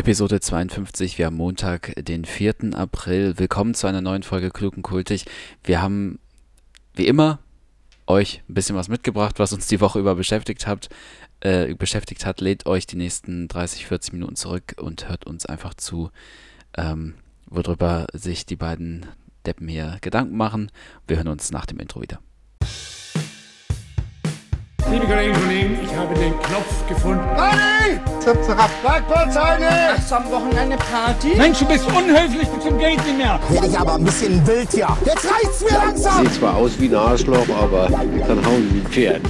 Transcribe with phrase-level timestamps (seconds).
[0.00, 2.72] Episode 52, wir haben Montag, den 4.
[2.72, 3.34] April.
[3.36, 5.26] Willkommen zu einer neuen Folge Klug und Kultig.
[5.62, 6.18] Wir haben,
[6.94, 7.38] wie immer,
[8.06, 10.88] euch ein bisschen was mitgebracht, was uns die Woche über beschäftigt hat.
[11.40, 15.74] Äh, beschäftigt hat, lädt euch die nächsten 30, 40 Minuten zurück und hört uns einfach
[15.74, 16.10] zu,
[16.78, 17.12] ähm,
[17.44, 19.04] worüber sich die beiden
[19.44, 20.72] Deppen hier Gedanken machen.
[21.06, 22.20] Wir hören uns nach dem Intro wieder.
[24.90, 27.24] Liebe Kolleginnen und Kollegen, ich habe den Knopf gefunden.
[27.36, 28.00] Party!
[28.18, 28.70] Zirap.
[28.82, 29.62] Bergbauzeit!
[29.62, 31.36] Hast du am Wochenende Party?
[31.36, 33.38] Mensch, du bist unhöflich bis zum Geht nicht mehr.
[33.50, 34.88] Werde ich aber ein bisschen wild hier.
[35.04, 36.24] Jetzt reicht's mir langsam!
[36.26, 39.22] Sieht zwar aus wie ein Arschloch, aber dann hauen sie ein Pferd.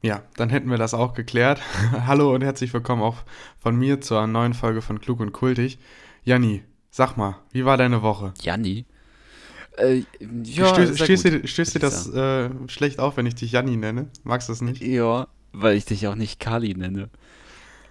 [0.00, 1.60] Ja, dann hätten wir das auch geklärt.
[2.06, 3.16] Hallo und herzlich willkommen auch
[3.58, 5.78] von mir zur neuen Folge von Klug und Kultig.
[6.24, 8.32] Janni, sag mal, wie war deine Woche?
[8.40, 8.86] Janni?
[9.76, 10.04] Äh,
[10.44, 14.06] ja, stößt, dir, stößt dir das äh, schlecht auf, wenn ich dich Janni nenne?
[14.24, 14.82] Magst du es nicht?
[14.82, 17.10] Ja, weil ich dich auch nicht Kali nenne.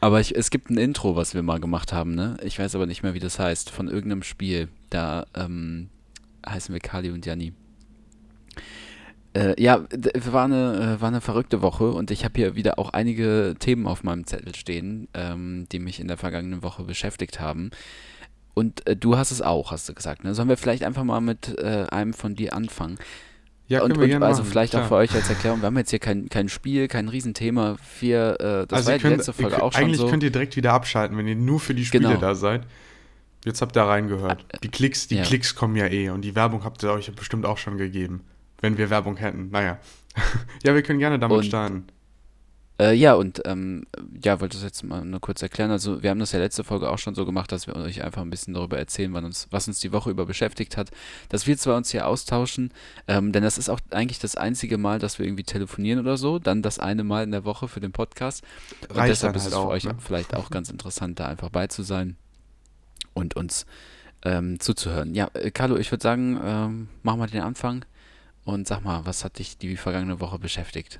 [0.01, 2.37] Aber ich, es gibt ein Intro, was wir mal gemacht haben, ne?
[2.43, 4.67] Ich weiß aber nicht mehr, wie das heißt, von irgendeinem Spiel.
[4.89, 5.89] Da ähm,
[6.47, 7.53] heißen wir Kali und Janni.
[9.33, 9.83] Äh, ja,
[10.31, 13.85] war eine, äh, war eine verrückte Woche und ich habe hier wieder auch einige Themen
[13.85, 17.71] auf meinem Zettel stehen, ähm, die mich in der vergangenen Woche beschäftigt haben.
[18.55, 20.23] Und äh, du hast es auch, hast du gesagt.
[20.23, 20.33] Ne?
[20.33, 22.97] Sollen wir vielleicht einfach mal mit äh, einem von dir anfangen?
[23.67, 24.87] Ja, und, können wir und gerne also machen, vielleicht auch klar.
[24.87, 27.77] für euch als Erklärung, wir haben jetzt hier kein, kein Spiel, kein Riesenthema.
[27.99, 29.83] Wir, äh, das also war ja ihr die könnt, letzte ihr Folge könnt, auch schon
[29.83, 30.07] eigentlich so.
[30.09, 32.19] könnt ihr direkt wieder abschalten, wenn ihr nur für die Spiele Genau.
[32.19, 32.63] da seid.
[33.43, 34.45] Jetzt habt ihr reingehört.
[34.63, 35.23] Die Klicks, die ja.
[35.23, 38.21] Klicks kommen ja eh und die Werbung habt ihr euch bestimmt auch schon gegeben.
[38.61, 39.49] Wenn wir Werbung hätten.
[39.51, 39.79] Naja.
[40.63, 41.85] ja, wir können gerne damit Und- starten.
[42.77, 43.85] Äh, ja, und ähm,
[44.21, 45.71] ja, wollte das jetzt mal nur kurz erklären.
[45.71, 48.21] Also, wir haben das ja letzte Folge auch schon so gemacht, dass wir euch einfach
[48.21, 50.91] ein bisschen darüber erzählen, wann uns, was uns die Woche über beschäftigt hat.
[51.29, 52.71] Dass wir zwar uns hier austauschen,
[53.07, 56.37] ähm, denn das ist auch eigentlich das einzige Mal, dass wir irgendwie telefonieren oder so.
[56.37, 58.43] Dann das eine Mal in der Woche für den Podcast.
[58.89, 59.95] Und Reicht deshalb ist halt es für auch, euch ne?
[59.99, 62.17] vielleicht auch ganz interessant, da einfach bei zu sein
[63.13, 63.65] und uns
[64.23, 65.15] ähm, zuzuhören.
[65.15, 67.85] Ja, äh, Carlo, ich würde sagen, ähm, mach mal den Anfang
[68.43, 70.99] und sag mal, was hat dich die vergangene Woche beschäftigt?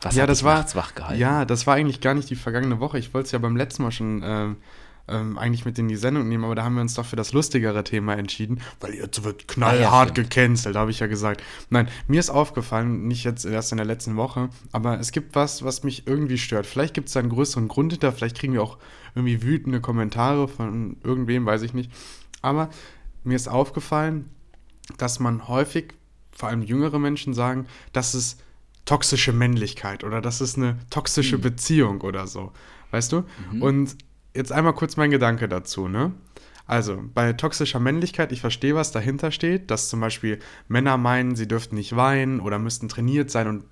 [0.00, 1.20] Was Ja, das war- wach gehalten?
[1.20, 2.98] Ja, das war eigentlich gar nicht die vergangene Woche.
[2.98, 4.56] Ich wollte es ja beim letzten Mal schon ähm,
[5.08, 7.32] ähm, eigentlich mit in die Sendung nehmen, aber da haben wir uns doch für das
[7.32, 10.30] lustigere Thema entschieden, weil jetzt wird knallhart stimmt.
[10.30, 11.42] gecancelt, habe ich ja gesagt.
[11.70, 15.64] Nein, mir ist aufgefallen, nicht jetzt erst in der letzten Woche, aber es gibt was,
[15.64, 16.66] was mich irgendwie stört.
[16.66, 18.76] Vielleicht gibt es da einen größeren Grund hinter, vielleicht kriegen wir auch
[19.14, 21.90] irgendwie wütende Kommentare von irgendwem, weiß ich nicht.
[22.42, 22.68] Aber
[23.24, 24.28] mir ist aufgefallen,
[24.98, 25.94] dass man häufig,
[26.32, 28.36] vor allem jüngere Menschen sagen, dass es
[28.88, 32.52] toxische Männlichkeit oder das ist eine toxische Beziehung oder so.
[32.90, 33.24] Weißt du?
[33.60, 33.98] Und
[34.34, 36.12] jetzt einmal kurz mein Gedanke dazu, ne?
[36.66, 40.38] Also, bei toxischer Männlichkeit, ich verstehe, was dahinter steht, dass zum Beispiel
[40.68, 43.64] Männer meinen, sie dürften nicht weinen oder müssten trainiert sein und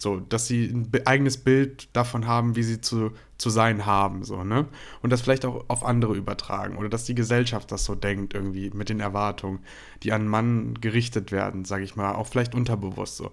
[0.00, 4.44] so, dass sie ein eigenes Bild davon haben, wie sie zu, zu sein haben, so,
[4.44, 4.66] ne?
[5.00, 8.70] Und das vielleicht auch auf andere übertragen oder dass die Gesellschaft das so denkt, irgendwie
[8.70, 9.60] mit den Erwartungen,
[10.02, 13.32] die an einen Mann gerichtet werden, sage ich mal, auch vielleicht unterbewusst so.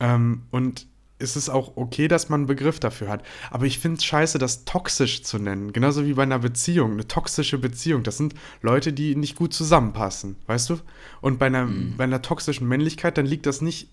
[0.00, 0.86] Ähm, und
[1.20, 3.22] es ist auch okay, dass man einen Begriff dafür hat.
[3.50, 5.72] Aber ich finde es scheiße, das toxisch zu nennen.
[5.72, 8.02] Genauso wie bei einer Beziehung, eine toxische Beziehung.
[8.02, 10.78] Das sind Leute, die nicht gut zusammenpassen, weißt du?
[11.20, 13.88] Und bei einer, bei einer toxischen Männlichkeit, dann liegt das nicht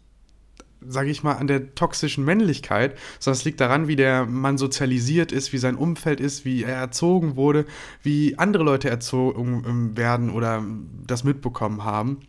[0.79, 5.31] sage ich mal, an der toxischen Männlichkeit, sondern es liegt daran, wie der Mann sozialisiert
[5.31, 7.65] ist, wie sein Umfeld ist, wie er erzogen wurde,
[8.03, 10.63] wie andere Leute erzogen ähm, werden oder
[11.05, 12.19] das mitbekommen haben.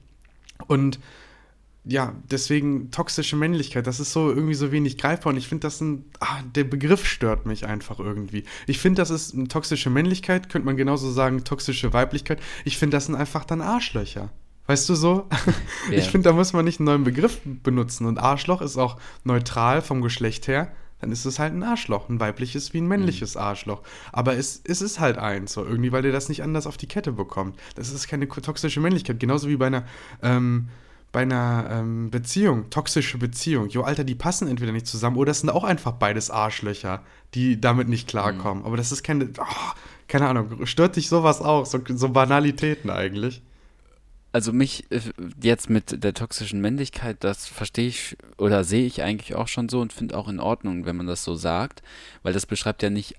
[0.66, 0.98] Und
[1.88, 5.80] ja, deswegen toxische Männlichkeit, das ist so irgendwie so wenig greifbar und ich finde, das
[5.80, 8.44] ein, ah, der Begriff stört mich einfach irgendwie.
[8.66, 12.40] Ich finde, das ist eine toxische Männlichkeit, könnte man genauso sagen, toxische Weiblichkeit.
[12.66, 14.30] Ich finde, das sind einfach dann Arschlöcher.
[14.66, 15.28] Weißt du so?
[15.90, 15.96] Ja.
[15.96, 19.80] Ich finde, da muss man nicht einen neuen Begriff benutzen und Arschloch ist auch neutral
[19.80, 20.70] vom Geschlecht her.
[21.00, 23.82] Dann ist es halt ein Arschloch, ein weibliches wie ein männliches Arschloch.
[24.12, 26.88] Aber es, es ist halt eins, so irgendwie, weil der das nicht anders auf die
[26.88, 27.58] Kette bekommt.
[27.76, 29.18] Das ist keine toxische Männlichkeit.
[29.20, 29.84] Genauso wie bei einer,
[30.22, 30.68] ähm,
[31.12, 33.68] bei einer ähm, Beziehung, toxische Beziehung.
[33.68, 37.02] Jo, Alter, die passen entweder nicht zusammen oder es sind auch einfach beides Arschlöcher,
[37.34, 38.64] die damit nicht klarkommen.
[38.64, 39.72] Aber das ist keine, oh,
[40.06, 41.66] keine Ahnung, stört dich sowas auch?
[41.66, 43.42] So, so Banalitäten eigentlich.
[44.30, 45.00] Also mich äh,
[45.42, 49.80] jetzt mit der toxischen Männlichkeit, das verstehe ich oder sehe ich eigentlich auch schon so
[49.80, 51.82] und finde auch in Ordnung, wenn man das so sagt,
[52.22, 53.16] weil das beschreibt ja nicht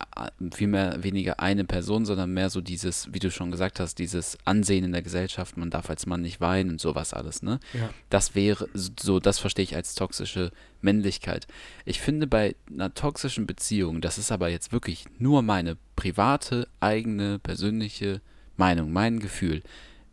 [0.53, 4.85] vielmehr weniger eine Person, sondern mehr so dieses, wie du schon gesagt hast, dieses Ansehen
[4.85, 7.59] in der Gesellschaft, man darf als Mann nicht weinen und sowas alles, ne?
[7.73, 7.89] Ja.
[8.11, 10.51] Das wäre so, das verstehe ich als toxische
[10.81, 11.47] Männlichkeit.
[11.85, 17.39] Ich finde bei einer toxischen Beziehung, das ist aber jetzt wirklich nur meine private, eigene,
[17.39, 18.21] persönliche
[18.57, 19.63] Meinung, mein Gefühl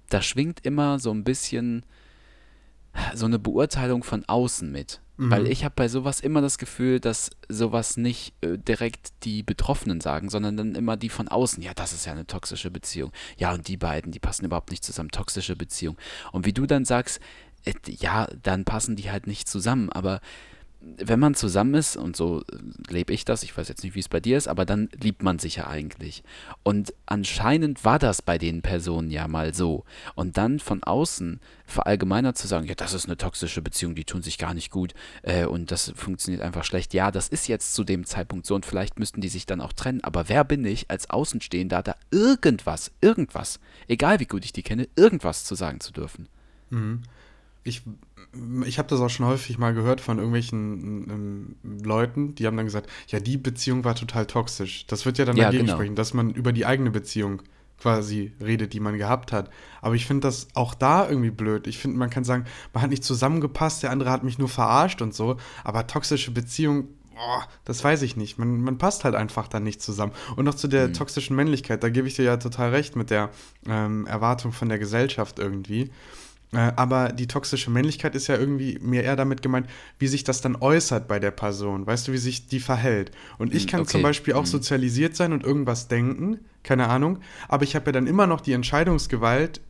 [0.08, 1.84] da schwingt immer so ein bisschen
[3.14, 5.00] so eine Beurteilung von außen mit.
[5.18, 10.02] Weil ich habe bei sowas immer das Gefühl, dass sowas nicht äh, direkt die Betroffenen
[10.02, 11.62] sagen, sondern dann immer die von außen.
[11.62, 13.12] Ja, das ist ja eine toxische Beziehung.
[13.38, 15.10] Ja, und die beiden, die passen überhaupt nicht zusammen.
[15.10, 15.96] Toxische Beziehung.
[16.32, 17.20] Und wie du dann sagst,
[17.64, 19.90] äh, ja, dann passen die halt nicht zusammen.
[19.90, 20.20] Aber
[20.98, 24.00] wenn man zusammen ist, und so äh, lebe ich das, ich weiß jetzt nicht, wie
[24.00, 26.22] es bei dir ist, aber dann liebt man sich ja eigentlich.
[26.62, 29.84] Und anscheinend war das bei den Personen ja mal so.
[30.14, 34.22] Und dann von außen verallgemeinert zu sagen, ja, das ist eine toxische Beziehung, die tun
[34.22, 36.94] sich gar nicht gut äh, und das funktioniert einfach schlecht.
[36.94, 39.72] Ja, das ist jetzt zu dem Zeitpunkt so und vielleicht müssten die sich dann auch
[39.72, 40.04] trennen.
[40.04, 44.88] Aber wer bin ich als Außenstehender, da irgendwas, irgendwas, egal wie gut ich die kenne,
[44.96, 46.28] irgendwas zu sagen zu dürfen?
[46.70, 47.02] Mhm
[47.66, 47.82] ich,
[48.64, 52.66] ich habe das auch schon häufig mal gehört von irgendwelchen ähm, Leuten, die haben dann
[52.66, 54.86] gesagt, ja, die Beziehung war total toxisch.
[54.86, 55.76] Das wird ja dann ja, dagegen genau.
[55.76, 57.42] sprechen, dass man über die eigene Beziehung
[57.78, 59.50] quasi redet, die man gehabt hat.
[59.82, 61.66] Aber ich finde das auch da irgendwie blöd.
[61.66, 65.02] Ich finde, man kann sagen, man hat nicht zusammengepasst, der andere hat mich nur verarscht
[65.02, 65.36] und so.
[65.62, 68.38] Aber toxische Beziehung, boah, das weiß ich nicht.
[68.38, 70.12] Man, man passt halt einfach dann nicht zusammen.
[70.36, 70.94] Und noch zu der mhm.
[70.94, 73.30] toxischen Männlichkeit, da gebe ich dir ja total recht mit der
[73.66, 75.90] ähm, Erwartung von der Gesellschaft irgendwie.
[76.52, 80.40] Äh, aber die toxische Männlichkeit ist ja irgendwie mir eher damit gemeint, wie sich das
[80.40, 81.86] dann äußert bei der Person.
[81.86, 83.10] Weißt du, wie sich die verhält.
[83.38, 83.90] Und ich hm, kann okay.
[83.90, 84.46] zum Beispiel auch mhm.
[84.46, 88.52] sozialisiert sein und irgendwas denken, keine Ahnung, aber ich habe ja dann immer noch die
[88.52, 89.60] Entscheidungsgewalt,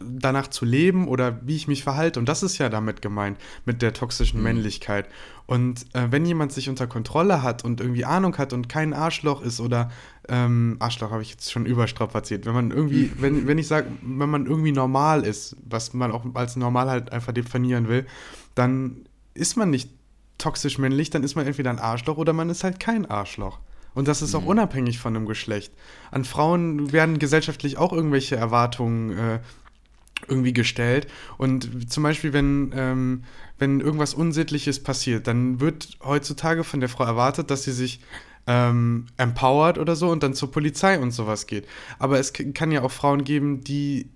[0.00, 2.20] danach zu leben oder wie ich mich verhalte.
[2.20, 4.44] Und das ist ja damit gemeint, mit der toxischen mhm.
[4.44, 5.08] Männlichkeit.
[5.46, 9.42] Und äh, wenn jemand sich unter Kontrolle hat und irgendwie Ahnung hat und kein Arschloch
[9.42, 9.90] ist oder
[10.28, 14.30] ähm, Arschloch habe ich jetzt schon überstrapaziert, wenn man irgendwie, wenn, wenn ich sage, wenn
[14.30, 18.06] man irgendwie normal ist, was man auch als normal halt einfach definieren will,
[18.54, 19.90] dann ist man nicht
[20.38, 23.58] toxisch männlich, dann ist man entweder ein Arschloch oder man ist halt kein Arschloch.
[23.94, 24.48] Und das ist auch mhm.
[24.48, 25.72] unabhängig von dem Geschlecht.
[26.10, 29.38] An Frauen werden gesellschaftlich auch irgendwelche Erwartungen äh,
[30.28, 31.06] irgendwie gestellt.
[31.38, 33.24] Und zum Beispiel, wenn, ähm,
[33.58, 38.00] wenn irgendwas Unsittliches passiert, dann wird heutzutage von der Frau erwartet, dass sie sich
[38.46, 41.66] ähm, empowert oder so und dann zur Polizei und sowas geht.
[41.98, 44.10] Aber es kann ja auch Frauen geben, die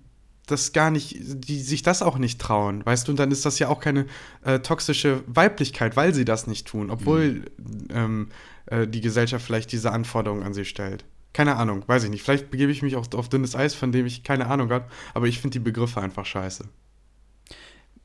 [0.47, 3.59] das gar nicht, die sich das auch nicht trauen, weißt du, und dann ist das
[3.59, 4.05] ja auch keine
[4.43, 7.87] äh, toxische Weiblichkeit, weil sie das nicht tun, obwohl mhm.
[7.89, 8.29] ähm,
[8.65, 11.05] äh, die Gesellschaft vielleicht diese Anforderungen an sie stellt.
[11.33, 12.23] Keine Ahnung, weiß ich nicht.
[12.23, 15.27] Vielleicht begebe ich mich auch auf dünnes Eis, von dem ich keine Ahnung habe, aber
[15.27, 16.67] ich finde die Begriffe einfach scheiße.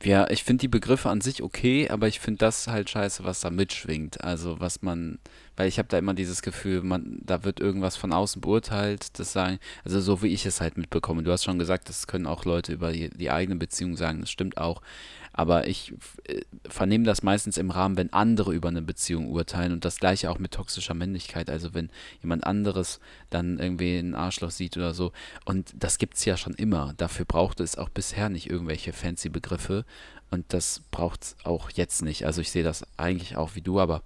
[0.03, 3.41] Ja, ich finde die Begriffe an sich okay, aber ich finde das halt scheiße, was
[3.41, 4.23] da mitschwingt.
[4.23, 5.19] Also was man,
[5.57, 9.33] weil ich habe da immer dieses Gefühl, man, da wird irgendwas von außen beurteilt, das
[9.33, 11.23] sagen, also so wie ich es halt mitbekomme.
[11.23, 14.31] Du hast schon gesagt, das können auch Leute über die, die eigene Beziehung sagen, das
[14.31, 14.83] stimmt auch.
[15.33, 15.93] Aber ich
[16.25, 20.31] äh, vernehme das meistens im Rahmen, wenn andere über eine Beziehung urteilen und das gleiche
[20.31, 21.51] auch mit toxischer Männlichkeit.
[21.51, 21.91] Also wenn
[22.23, 25.13] jemand anderes dann irgendwie ein Arschloch sieht oder so.
[25.45, 26.95] Und das gibt es ja schon immer.
[26.97, 29.85] Dafür braucht es auch bisher nicht irgendwelche fancy Begriffe.
[30.31, 32.25] Und das braucht es auch jetzt nicht.
[32.25, 34.03] Also ich sehe das eigentlich auch wie du, aber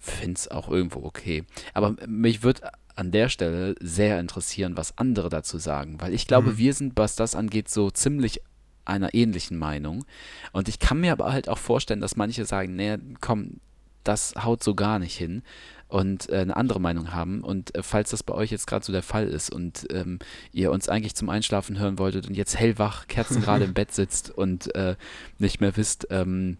[0.00, 1.44] finde es auch irgendwo okay.
[1.74, 6.52] Aber mich würde an der Stelle sehr interessieren, was andere dazu sagen, weil ich glaube,
[6.52, 6.58] mhm.
[6.58, 8.42] wir sind, was das angeht, so ziemlich
[8.84, 10.04] einer ähnlichen Meinung.
[10.52, 13.60] Und ich kann mir aber halt auch vorstellen, dass manche sagen, nee, komm,
[14.04, 15.42] das haut so gar nicht hin
[15.88, 17.42] und äh, eine andere Meinung haben.
[17.42, 20.18] Und äh, falls das bei euch jetzt gerade so der Fall ist und ähm,
[20.52, 24.30] ihr uns eigentlich zum Einschlafen hören wolltet und jetzt hellwach, Kerzen gerade im Bett sitzt
[24.30, 24.96] und äh,
[25.38, 26.56] nicht mehr wisst, ähm,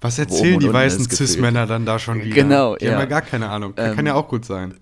[0.00, 2.34] was erzählen die weißen Cis-Männer dann da schon wieder?
[2.34, 2.92] Genau, die ja.
[2.92, 3.74] haben ja gar keine Ahnung.
[3.76, 4.74] Ähm, kann ja auch gut sein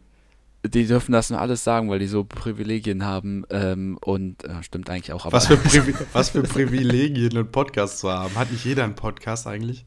[0.68, 4.90] die dürfen das nur alles sagen, weil die so Privilegien haben ähm, und äh, stimmt
[4.90, 5.30] eigentlich auch.
[5.32, 5.58] was, für
[6.12, 8.34] was für Privilegien einen Podcast zu haben.
[8.34, 9.84] Hat nicht jeder einen Podcast eigentlich?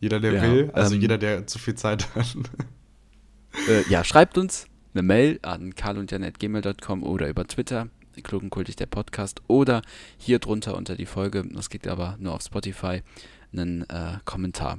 [0.00, 2.36] Jeder, der ja, will, also ähm, jeder, der zu viel Zeit hat.
[3.70, 7.88] Äh, ja, schreibt uns eine Mail an karlundjanet.gmail.com oder über Twitter,
[8.22, 9.80] klugenkultig der Podcast oder
[10.18, 13.00] hier drunter unter die Folge, das geht aber nur auf Spotify,
[13.58, 14.78] einen äh, Kommentar.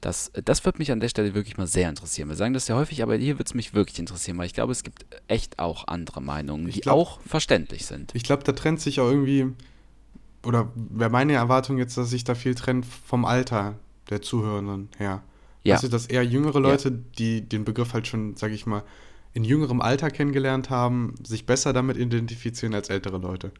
[0.00, 2.28] Das, das wird mich an der Stelle wirklich mal sehr interessieren.
[2.28, 4.72] Wir sagen das ja häufig, aber hier wird es mich wirklich interessieren, weil ich glaube,
[4.72, 8.14] es gibt echt auch andere Meinungen, die glaub, auch verständlich sind.
[8.14, 9.46] Ich glaube, da trennt sich auch irgendwie,
[10.44, 13.76] oder wäre meine Erwartung jetzt, dass sich da viel trennt vom Alter
[14.10, 15.22] der Zuhörenden her.
[15.64, 15.74] Ja.
[15.74, 16.94] Also, dass eher jüngere Leute, ja.
[17.18, 18.84] die den Begriff halt schon, sage ich mal,
[19.32, 23.50] in jüngerem Alter kennengelernt haben, sich besser damit identifizieren als ältere Leute.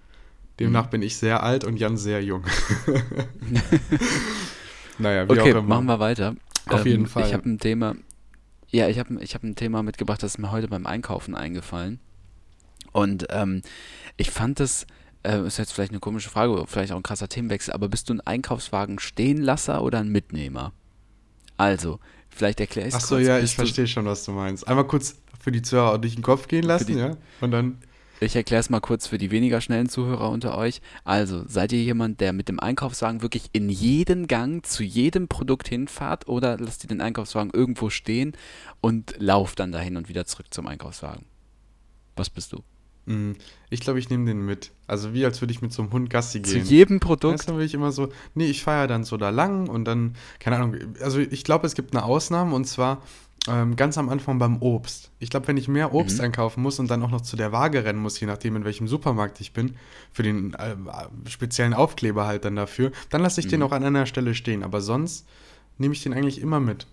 [0.59, 0.91] Demnach mhm.
[0.91, 2.45] bin ich sehr alt und Jan sehr jung.
[4.99, 5.63] Naja, wie okay, auch immer.
[5.63, 6.37] machen wir weiter.
[6.67, 7.27] Auf ähm, jeden Fall.
[7.27, 7.97] Ich habe ein Thema.
[8.69, 12.01] Ja, ich habe ich hab ein Thema mitgebracht, das ist mir heute beim Einkaufen eingefallen.
[12.93, 13.63] Und ähm,
[14.17, 14.87] ich fand das,
[15.23, 18.15] äh, ist jetzt vielleicht eine komische Frage, vielleicht auch ein krasser Themenwechsel, aber bist du
[18.15, 20.73] ein Einkaufswagen Stehenlasser oder ein Mitnehmer?
[21.57, 24.67] Also, vielleicht erkläre ich es Achso, ja, ich verstehe schon, was du meinst.
[24.67, 27.17] Einmal kurz für die Zuhörer durch den Kopf gehen lassen, ja?
[27.41, 27.79] Und dann.
[28.21, 30.81] Ich erkläre es mal kurz für die weniger schnellen Zuhörer unter euch.
[31.05, 35.69] Also, seid ihr jemand, der mit dem Einkaufswagen wirklich in jeden Gang zu jedem Produkt
[35.69, 38.33] hinfahrt oder lasst ihr den Einkaufswagen irgendwo stehen
[38.81, 41.27] und lauft dann dahin und wieder zurück zum Einkaufswagen?
[42.17, 42.63] Was bist du?
[43.05, 43.33] Mm,
[43.69, 44.73] Ich glaube, ich nehme den mit.
[44.87, 46.65] Also wie als würde ich mit so einem Hund Gassi Zu gehen.
[46.65, 47.49] jedem Weißt Produkt?
[47.49, 50.57] du, will ich immer so, nee, ich fahre dann so da lang und dann, keine
[50.57, 53.03] Ahnung, also ich glaube, es gibt eine Ausnahme und zwar
[53.49, 55.11] ähm, ganz am Anfang beim Obst.
[55.19, 56.25] Ich glaube, wenn ich mehr Obst Mhm.
[56.25, 58.89] einkaufen muss und dann auch noch zu der Waage rennen muss, je nachdem, in welchem
[58.89, 59.77] Supermarkt ich bin,
[60.13, 60.75] für den äh,
[61.29, 63.67] speziellen Aufkleber halt dann dafür, dann lasse ich den Mhm.
[63.67, 64.63] auch an einer Stelle stehen.
[64.63, 65.27] Aber sonst
[65.79, 66.87] nehme ich den eigentlich immer mit.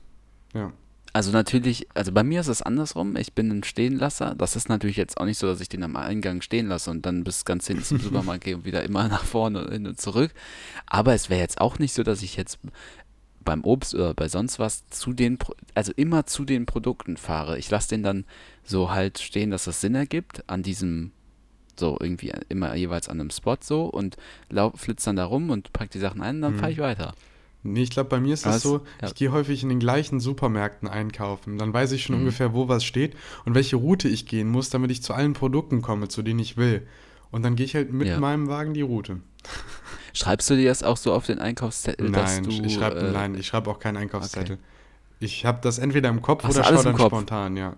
[0.54, 0.72] Ja.
[1.16, 3.16] Also natürlich, also bei mir ist es andersrum.
[3.18, 4.34] Ich bin ein Stehenlasser.
[4.36, 7.06] Das ist natürlich jetzt auch nicht so, dass ich den am Eingang stehen lasse und
[7.06, 10.02] dann bis ganz hinten zum Supermarkt gehe und wieder immer nach vorne und hin und
[10.02, 10.32] zurück.
[10.88, 12.58] Aber es wäre jetzt auch nicht so, dass ich jetzt
[13.44, 15.38] beim Obst oder bei sonst was zu den,
[15.76, 17.58] also immer zu den Produkten fahre.
[17.58, 18.26] Ich lasse den dann
[18.64, 21.12] so halt stehen, dass das Sinn ergibt an diesem,
[21.78, 24.18] so irgendwie immer jeweils an einem Spot so und
[24.50, 27.14] lau- flitze dann da rum und pack die Sachen ein und dann fahre ich weiter.
[27.66, 28.62] Nee, ich glaube, bei mir ist es Was?
[28.62, 29.08] so, Ja.
[29.08, 31.58] ich gehe häufig in den gleichen Supermärkten einkaufen.
[31.58, 32.22] Dann weiß ich schon Mhm.
[32.24, 35.82] ungefähr, wo was steht und welche Route ich gehen muss, damit ich zu allen Produkten
[35.82, 36.86] komme, zu denen ich will.
[37.32, 38.20] Und dann gehe ich halt mit Ja.
[38.20, 39.22] meinem Wagen die Route.
[40.14, 43.12] Schreibst du dir das auch so auf den Einkaufszettel, dass Nein, du ich schreibe äh,
[43.14, 44.58] nein, ich schreibe auch keinen Einkaufszettel.
[45.20, 47.08] Ich habe das entweder im Kopf Hast oder schaue dann Kopf?
[47.08, 47.76] spontan, ja.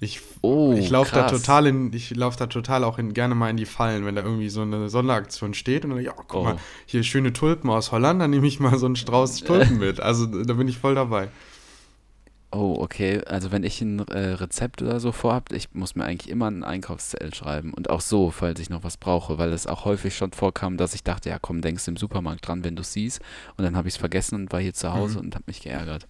[0.00, 3.48] Ich, Oh, ich laufe da total in, ich laufe da total auch in, gerne mal
[3.50, 6.44] in die Fallen, wenn da irgendwie so eine Sonderaktion steht und dann, ja, guck Oh.
[6.44, 10.00] mal, hier schöne Tulpen aus Holland, dann nehme ich mal so einen Strauß Tulpen mit.
[10.00, 11.28] Also da bin ich voll dabei.
[12.54, 13.20] Oh, okay.
[13.26, 16.62] Also wenn ich ein äh, Rezept oder so vorhab, ich muss mir eigentlich immer einen
[16.62, 17.74] Einkaufszettel schreiben.
[17.74, 20.94] Und auch so, falls ich noch was brauche, weil es auch häufig schon vorkam, dass
[20.94, 23.20] ich dachte, ja komm, denkst du im Supermarkt dran, wenn du siehst.
[23.56, 25.24] Und dann habe ich es vergessen und war hier zu Hause Mhm.
[25.26, 26.06] und habe mich geärgert.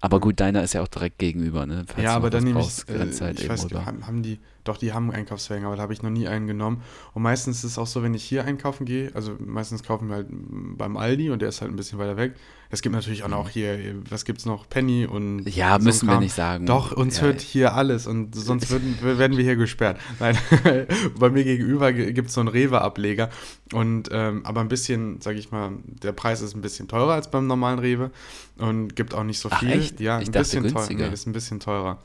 [0.00, 1.84] Aber gut, deiner ist ja auch direkt gegenüber, ne?
[1.86, 5.10] Falls ja, aber dann nehme ich, äh, ich weiß, haben, haben die, doch, die haben
[5.10, 6.82] Einkaufswagen, aber da habe ich noch nie einen genommen.
[7.14, 10.16] Und meistens ist es auch so, wenn ich hier einkaufen gehe, also meistens kaufen wir
[10.16, 12.34] halt beim Aldi und der ist halt ein bisschen weiter weg.
[12.70, 13.78] Es gibt natürlich auch noch hier,
[14.08, 15.46] was gibt's noch, Penny und Mhm.
[15.48, 16.22] Ja, so müssen wir Kram.
[16.22, 16.64] nicht sagen.
[16.66, 19.98] Doch, uns Ja, hört hier alles und sonst würden, werden wir hier gesperrt.
[20.20, 20.38] Nein,
[21.18, 23.28] bei mir gegenüber gibt es so einen Rewe-Ableger
[23.72, 27.30] und ähm, aber ein bisschen, sage ich mal, der Preis ist ein bisschen teurer als
[27.30, 28.10] beim normalen Rewe
[28.58, 29.72] und gibt auch nicht so Ach, viel.
[29.72, 30.00] echt?
[30.00, 30.88] Ja, Ich ein bisschen teurer.
[30.92, 31.98] Nee, ist ein bisschen teurer.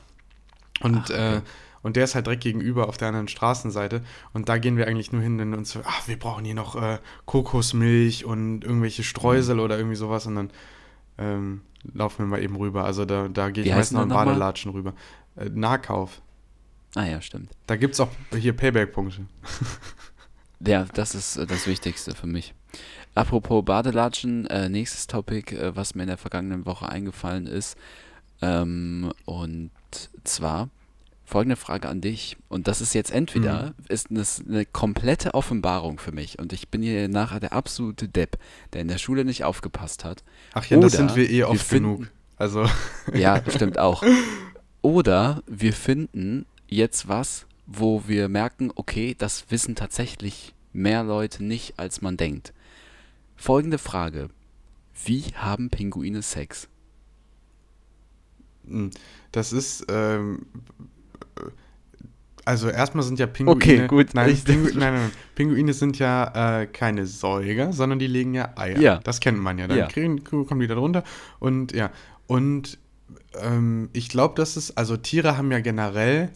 [0.80, 1.36] Und, Ach, okay.
[1.36, 1.40] äh,
[1.82, 4.02] und der ist halt direkt gegenüber auf der anderen Straßenseite.
[4.32, 6.76] Und da gehen wir eigentlich nur hin, wenn uns so, ach, wir brauchen hier noch
[6.80, 9.06] äh, Kokosmilch und irgendwelche Mhm.
[9.06, 10.26] Streusel oder irgendwie sowas.
[10.26, 10.50] Und dann
[11.18, 11.60] ähm,
[11.92, 12.84] laufen wir mal eben rüber.
[12.84, 14.08] Also da, da gehe ich heißt meist noch in?
[14.08, 14.94] Badelatschen rüber.
[15.36, 16.20] Äh, Nahkauf.
[16.94, 17.50] Ah ja, stimmt.
[17.66, 19.26] Da gibt es auch hier Payback-Punkte.
[20.66, 22.52] Ja, das ist äh, das Wichtigste für mich.
[23.14, 27.76] Apropos Badelatschen, äh, nächstes Topic, äh, was mir in der vergangenen Woche eingefallen ist.
[28.42, 29.70] Ähm, und
[30.24, 30.68] zwar
[31.28, 32.36] folgende Frage an dich.
[32.48, 36.82] Und das ist jetzt entweder, ist das eine komplette Offenbarung für mich und ich bin
[36.82, 38.38] hier nachher der absolute Depp,
[38.72, 40.24] der in der Schule nicht aufgepasst hat.
[40.54, 42.10] Ach ja, das sind wir eh oft finden- genug.
[42.36, 42.66] Also,
[43.14, 44.02] Ja, stimmt auch.
[44.80, 51.78] Oder wir finden jetzt was, wo wir merken, okay, das wissen tatsächlich mehr Leute nicht,
[51.78, 52.54] als man denkt.
[53.36, 54.30] Folgende Frage.
[55.04, 56.68] Wie haben Pinguine Sex?
[58.64, 58.90] mh,
[59.32, 60.84] das ist, ähm, äh,
[62.48, 63.56] also erstmal sind ja Pinguine.
[63.56, 64.14] Okay, gut.
[64.14, 65.10] Nein, Ich- Pingu nein, nein.
[65.34, 68.78] Pinguine sind ja äh, keine Säuger, sondern die legen ja Eier.
[68.80, 68.98] Ja.
[69.04, 69.66] Das kennt man ja.
[69.68, 69.86] Dann Ja.
[69.86, 71.04] kriegen, kommen die da drunter.
[71.38, 71.90] Und ja,
[72.26, 72.78] und
[73.40, 76.30] ähm, ich glaube, dass es, also Tiere haben ja generell,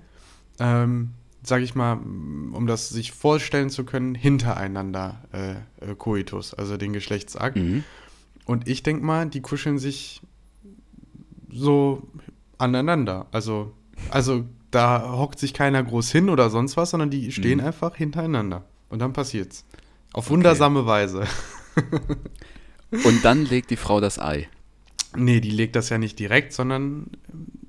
[0.58, 1.10] ähm,
[1.42, 6.92] sage ich mal, um das sich vorstellen zu können, hintereinander äh, äh, Koitus, also den
[6.92, 7.56] Geschlechtsakt.
[7.56, 7.82] Mhm.
[8.44, 10.20] Und ich denke mal, die kuscheln sich
[11.50, 12.02] so
[12.58, 13.26] aneinander.
[13.32, 13.72] Also,
[14.10, 17.66] also da hockt sich keiner groß hin oder sonst was, sondern die stehen Mhm.
[17.66, 18.64] einfach hintereinander.
[18.88, 19.64] Und dann passiert's.
[20.12, 21.24] Auf wundersame Weise.
[23.04, 24.48] Und dann legt die Frau das Ei.
[25.16, 27.06] Nee, die legt das ja nicht direkt, sondern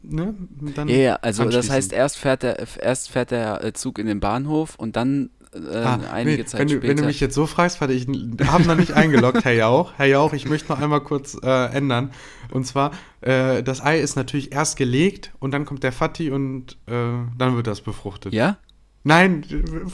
[0.01, 0.33] ne,
[0.75, 4.19] dann Ja, also das heißt, erst fährt der, erst fährt der äh, Zug in den
[4.19, 6.87] Bahnhof und dann äh, Ah, einige nee, Zeit wenn, du, später.
[6.89, 8.07] wenn du mich jetzt so fragst, warte, ich
[8.45, 9.93] habe noch nicht eingeloggt, Herr Jauch.
[9.97, 12.11] Herr Jauch, ich möchte noch einmal kurz äh, ändern.
[12.51, 12.91] Und zwar,
[13.21, 16.91] äh, das Ei ist natürlich erst gelegt und dann kommt der Fatti und äh,
[17.37, 18.33] dann wird das befruchtet.
[18.33, 18.57] ja?
[19.05, 19.43] Nein,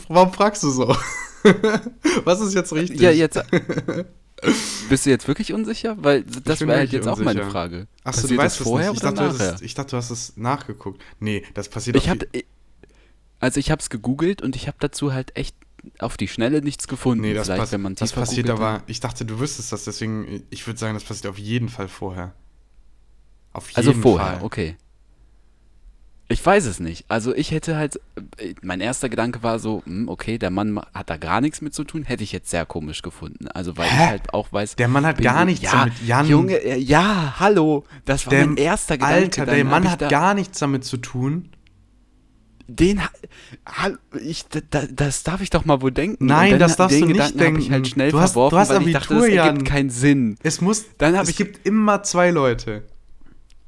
[0.08, 0.96] warum fragst du so?
[2.26, 3.00] Was ist jetzt richtig?
[3.02, 3.42] Ja, jetzt.
[4.88, 5.98] Bist du jetzt wirklich unsicher?
[6.00, 7.50] Weil das wäre halt jetzt auch meine unsicher.
[7.52, 7.88] Frage.
[8.04, 9.02] Achso, du weißt das es vorher nicht.
[9.02, 9.54] Ich oder dachte, du nachher?
[9.54, 11.02] hast, ich dachte, du hast es nachgeguckt.
[11.20, 12.28] Nee, das passiert Ich auf habe
[13.40, 15.56] also ich habe es gegoogelt und ich habe dazu halt echt
[16.00, 17.22] auf die Schnelle nichts gefunden.
[17.22, 20.94] Nee, das, pass das passiert aber, ich dachte, du wüsstest das, deswegen, ich würde sagen,
[20.94, 22.34] das passiert auf jeden Fall vorher.
[23.54, 24.44] Auf jeden Also vorher, Fall.
[24.44, 24.76] okay.
[26.32, 27.06] Ich weiß es nicht.
[27.08, 28.00] Also ich hätte halt,
[28.62, 31.74] mein erster Gedanke war so, hm, okay, der Mann ma- hat da gar nichts mit
[31.74, 33.48] zu tun, hätte ich jetzt sehr komisch gefunden.
[33.48, 34.76] Also weil ich halt auch weiß.
[34.76, 36.28] Der Mann hat gar nichts ja, damit, Jan.
[36.28, 39.16] Junge, äh, ja, hallo, das war Der, mein erster Gedanke.
[39.16, 41.50] Alter, der Mann hat gar nichts damit zu tun.
[42.76, 43.02] Den,
[44.24, 46.26] ich, da, da- das darf ich doch mal wohl denken.
[46.26, 47.74] Nein, dann das darfst den du nicht Gedanken hab ich denken.
[47.74, 49.64] halt schnell Du hast- verworfen, du hast weil ich dachte, das Abitur, ergibt Jan.
[49.66, 50.38] keinen Sinn.
[50.44, 52.84] Es muss, Dann es ich- gibt immer zwei Leute.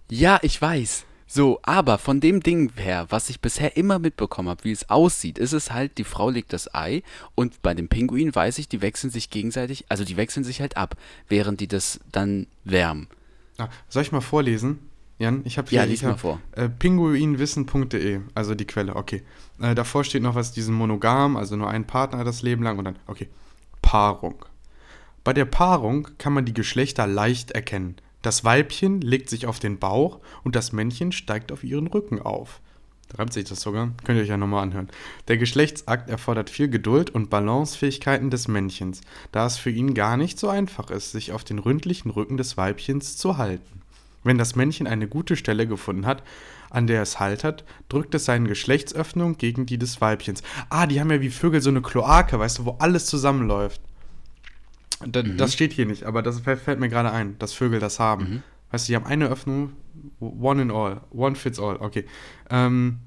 [0.09, 1.05] Ja, ich weiß.
[1.27, 5.37] So, aber von dem Ding her, was ich bisher immer mitbekommen habe, wie es aussieht,
[5.37, 7.03] ist es halt, die Frau legt das Ei
[7.35, 10.75] und bei den Pinguinen weiß ich, die wechseln sich gegenseitig, also die wechseln sich halt
[10.75, 10.95] ab,
[11.29, 13.07] während die das dann wärmen.
[13.87, 14.79] Soll ich mal vorlesen?
[15.21, 16.41] Jan, ich habe hier Ja, lies ich hab, mal vor.
[16.53, 19.21] Äh, pinguinwissen.de, also die Quelle, okay.
[19.61, 22.85] Äh, davor steht noch was, diesen Monogam, also nur ein Partner das Leben lang und
[22.85, 23.29] dann, okay.
[23.83, 24.43] Paarung.
[25.23, 27.97] Bei der Paarung kann man die Geschlechter leicht erkennen.
[28.23, 32.59] Das Weibchen legt sich auf den Bauch und das Männchen steigt auf ihren Rücken auf.
[33.09, 33.91] Da reimt sich das sogar.
[34.03, 34.89] Könnt ihr euch ja nochmal anhören.
[35.27, 39.01] Der Geschlechtsakt erfordert viel Geduld und Balancefähigkeiten des Männchens,
[39.31, 42.57] da es für ihn gar nicht so einfach ist, sich auf den ründlichen Rücken des
[42.57, 43.80] Weibchens zu halten.
[44.23, 46.23] Wenn das Männchen eine gute Stelle gefunden hat,
[46.69, 50.43] an der es Halt hat, drückt es seine Geschlechtsöffnung gegen die des Weibchens.
[50.69, 53.81] Ah, die haben ja wie Vögel so eine Kloake, weißt du, wo alles zusammenläuft.
[55.05, 55.37] Da, Mhm.
[55.37, 58.23] Das steht hier nicht, aber das fällt, mir gerade ein, dass Vögel das haben.
[58.23, 58.43] Mhm.
[58.71, 59.73] Weißt du, die haben eine Öffnung,
[60.19, 62.05] one in all, one fits all, okay.
[62.49, 62.99] Ähm,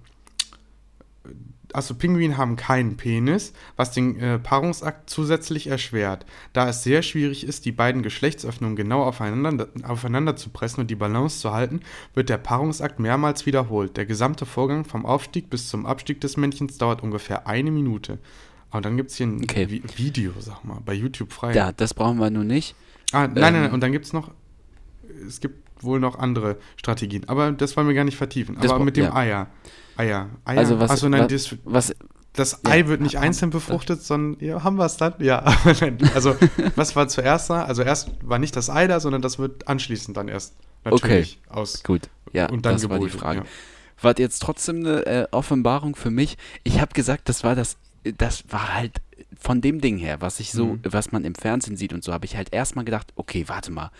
[1.74, 7.44] also Pinguine haben keinen Penis, was den äh, Paarungsakt zusätzlich erschwert, da es sehr schwierig
[7.44, 11.80] ist, die beiden Geschlechtsöffnungen genau aufeinander, aufeinander zu pressen und die Balance zu halten,
[12.14, 13.96] wird der Paarungsakt mehrmals wiederholt.
[13.96, 18.18] Der gesamte Vorgang vom Aufstieg bis zum Abstieg des Männchens dauert ungefähr eine Minute.
[18.70, 19.68] Aber dann gibt es hier ein Okay.
[19.68, 21.54] Vi Video, sag mal, bei YouTube frei.
[21.54, 22.74] Ja, das brauchen wir nun nicht.
[23.12, 24.30] Ah, nein, nein, Ähm, nein, und dann gibt es noch,
[25.26, 28.56] es gibt wohl noch andere Strategien, aber das wollen wir gar nicht vertiefen.
[28.58, 29.14] Aber mit dem ja.
[29.14, 29.46] Eier.
[29.96, 30.28] Eier.
[30.44, 30.58] Eier.
[30.58, 31.94] Also was, Achso, nein, wa- das, was,
[32.32, 35.14] das ja, Ei wird nicht haben- einzeln befruchtet, sondern ja, haben wir es dann?
[35.18, 35.44] Ja.
[36.14, 36.36] Also,
[36.76, 37.64] was war zuerst da?
[37.64, 41.82] Also, erst war nicht das Ei da, sondern das wird anschließend dann erst natürlich aus.
[41.82, 43.40] gut, ja, Und dann das war die Frage.
[43.40, 43.44] ja.
[44.02, 46.36] War jetzt trotzdem eine äh, Offenbarung für mich.
[46.64, 47.76] Ich habe gesagt, das war das,
[48.18, 48.96] das war halt
[49.38, 50.80] von dem Ding her, was ich so, Mhm.
[50.84, 53.90] was man im Fernsehen sieht und so, habe ich halt erstmal gedacht, okay, warte mal,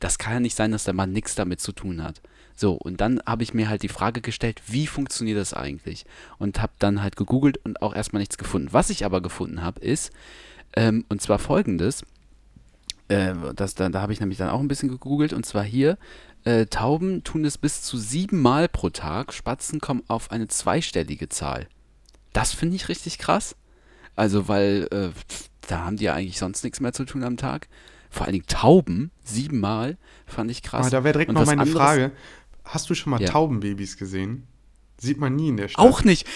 [0.00, 2.20] das kann ja nicht sein, dass der Mann nichts damit zu tun hat.
[2.56, 6.06] So, und dann habe ich mir halt die Frage gestellt, wie funktioniert das eigentlich?
[6.38, 8.68] Und habe dann halt gegoogelt und auch erstmal nichts gefunden.
[8.72, 10.12] Was ich aber gefunden habe, ist,
[10.76, 12.04] ähm, und zwar folgendes,
[13.08, 15.98] äh, das, da, da habe ich nämlich dann auch ein bisschen gegoogelt, und zwar hier,
[16.44, 21.28] äh, Tauben tun es bis zu sieben Mal pro Tag, Spatzen kommen auf eine zweistellige
[21.28, 21.66] Zahl.
[22.32, 23.56] Das finde ich richtig krass.
[24.16, 25.08] Also, weil äh,
[25.68, 27.68] da haben die ja eigentlich sonst nichts mehr zu tun am Tag.
[28.10, 30.82] Vor allen Dingen Tauben, siebenmal, fand ich krass.
[30.82, 32.12] Aber da wäre direkt Und noch meine anderes- Frage.
[32.64, 33.28] Hast du schon mal Ja.
[33.30, 34.46] Taubenbabys gesehen?
[34.98, 35.84] Sieht man nie in der Stadt.
[35.84, 36.26] Auch nicht.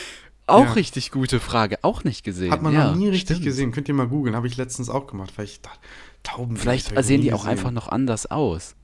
[0.46, 0.72] Auch Ja.
[0.72, 1.78] richtig gute Frage.
[1.82, 2.50] Auch nicht gesehen.
[2.50, 3.44] Hat man ja, noch nie richtig stimmt.
[3.44, 3.72] gesehen.
[3.72, 4.34] Könnt ihr mal googeln.
[4.34, 5.78] Habe ich letztens auch gemacht, weil ich dachte,
[6.22, 6.62] Taubenbabys.
[6.62, 7.50] Vielleicht sehen die auch gesehen.
[7.50, 8.74] einfach noch anders aus.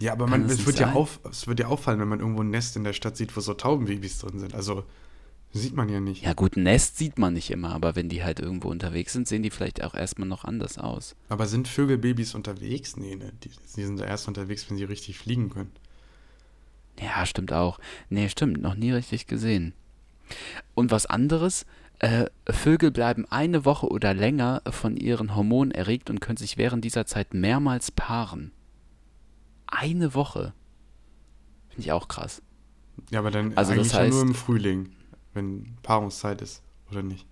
[0.00, 2.50] Ja, aber man, es, wird ja auf, es wird ja auffallen, wenn man irgendwo ein
[2.50, 4.52] Nest in der Stadt sieht, wo so Taubenbabys drin sind.
[4.54, 4.84] Also
[5.52, 6.22] sieht man ja nicht.
[6.24, 9.28] Ja gut, ein Nest sieht man nicht immer, aber wenn die halt irgendwo unterwegs sind,
[9.28, 11.14] sehen die vielleicht auch erstmal noch anders aus.
[11.28, 12.96] Aber sind Vögelbabys unterwegs?
[12.96, 13.32] Nee, ne?
[13.44, 15.70] Die, die sind erst unterwegs, wenn sie richtig fliegen können.
[17.00, 17.78] Ja, stimmt auch.
[18.10, 19.74] Nee, stimmt, noch nie richtig gesehen.
[20.74, 21.66] Und was anderes,
[21.98, 26.84] äh, Vögel bleiben eine Woche oder länger von ihren Hormonen erregt und können sich während
[26.84, 28.52] dieser Zeit mehrmals paaren.
[29.66, 30.52] Eine Woche.
[31.68, 32.42] Finde ich auch krass.
[33.10, 34.96] Ja, aber dann Also das eigentlich ja nur heißt- im Frühling,
[35.34, 37.26] wenn Paarungszeit ist, oder nicht?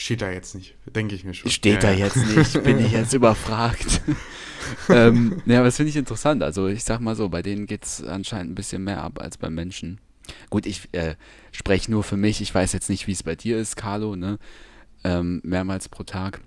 [0.00, 1.50] Steht da jetzt nicht, denke ich mir schon.
[1.50, 2.06] Steht da Ja, ja.
[2.06, 4.00] jetzt nicht, bin ich jetzt überfragt.
[4.88, 6.42] ähm, ja, aber das finde ich interessant.
[6.42, 9.36] Also ich sag mal so, bei denen geht es anscheinend ein bisschen mehr ab als
[9.36, 10.00] beim Menschen.
[10.48, 11.16] Gut, ich äh,
[11.52, 12.40] spreche nur für mich.
[12.40, 14.38] Ich weiß jetzt nicht, wie es bei dir ist, Carlo, ne?
[15.04, 16.40] Ähm, mehrmals pro Tag.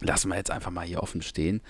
[0.00, 1.60] Lassen wir jetzt einfach mal hier offen stehen.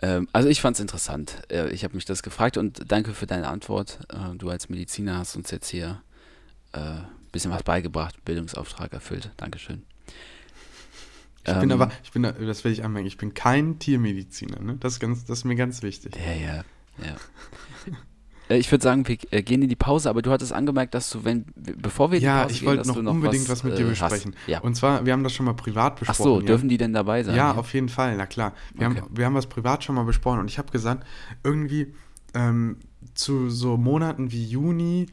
[0.00, 1.42] Ähm, also ich fand es interessant.
[1.50, 3.98] Äh, ich habe mich das gefragt und danke für deine Antwort.
[4.08, 6.00] Äh, du als Mediziner hast uns jetzt hier
[6.72, 9.30] ein äh, bisschen was beigebracht, Bildungsauftrag erfüllt.
[9.36, 9.82] Dankeschön.
[11.46, 14.60] Ich bin Ähm, aber, ich bin, da- das will ich anmerken, ich bin kein Tiermediziner,
[14.60, 14.76] ne?
[14.80, 16.14] Das ist, ganz, das ist mir ganz wichtig.
[16.16, 16.64] Ja, ja,
[17.06, 17.16] ja.
[18.48, 21.10] Äh, Ich würde sagen, wir äh, gehen in die Pause, aber du hattest angemerkt, dass
[21.10, 23.12] du, wenn, bevor wir in die Ja, Pause ich gehen, wollte dass noch du noch
[23.12, 24.34] unbedingt was, mit dir äh, besprechen.
[24.36, 24.48] Hast.
[24.48, 24.60] Ja.
[24.60, 26.22] Und zwar, wir haben das schon mal privat Ach besprochen.
[26.24, 26.46] so, ja.
[26.46, 27.36] dürfen die denn dabei sein?
[27.36, 28.52] Ja, auf jeden Fall, na klar.
[28.74, 29.00] Wir, Okay.
[29.00, 31.06] haben, wir haben was privat schon mal besprochen und ich habe gesagt,
[31.42, 31.94] irgendwie
[32.34, 32.76] ähm,
[33.14, 35.06] zu so Monaten wie Juni,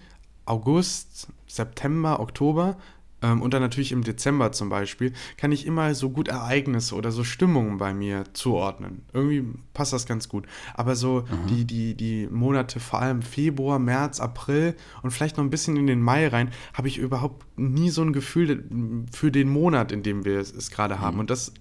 [0.45, 2.77] August, September, Oktober
[3.21, 7.23] und dann natürlich im Dezember zum Beispiel, kann ich immer so gut Ereignisse oder so
[7.23, 9.03] Stimmungen bei mir zuordnen.
[9.13, 10.45] Irgendwie passt das ganz gut.
[10.73, 15.49] Aber so die, die, die Monate, vor allem Februar, März, April und vielleicht noch ein
[15.49, 18.65] bisschen in den Mai rein, habe ich überhaupt nie so ein Gefühl
[19.11, 21.19] für den Monat, in dem wir es, gerade haben.
[21.19, 21.53] Und das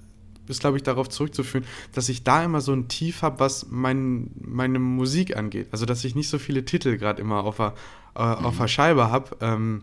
[0.49, 4.31] ist, glaube ich, darauf zurückzuführen, dass ich da immer so ein Tief habe, was mein,
[4.41, 5.69] meine Musik angeht.
[5.73, 7.75] Also, dass ich nicht so viele Titel gerade immer auf der,
[8.15, 9.37] äh, auf der Scheibe habe.
[9.41, 9.83] Ähm,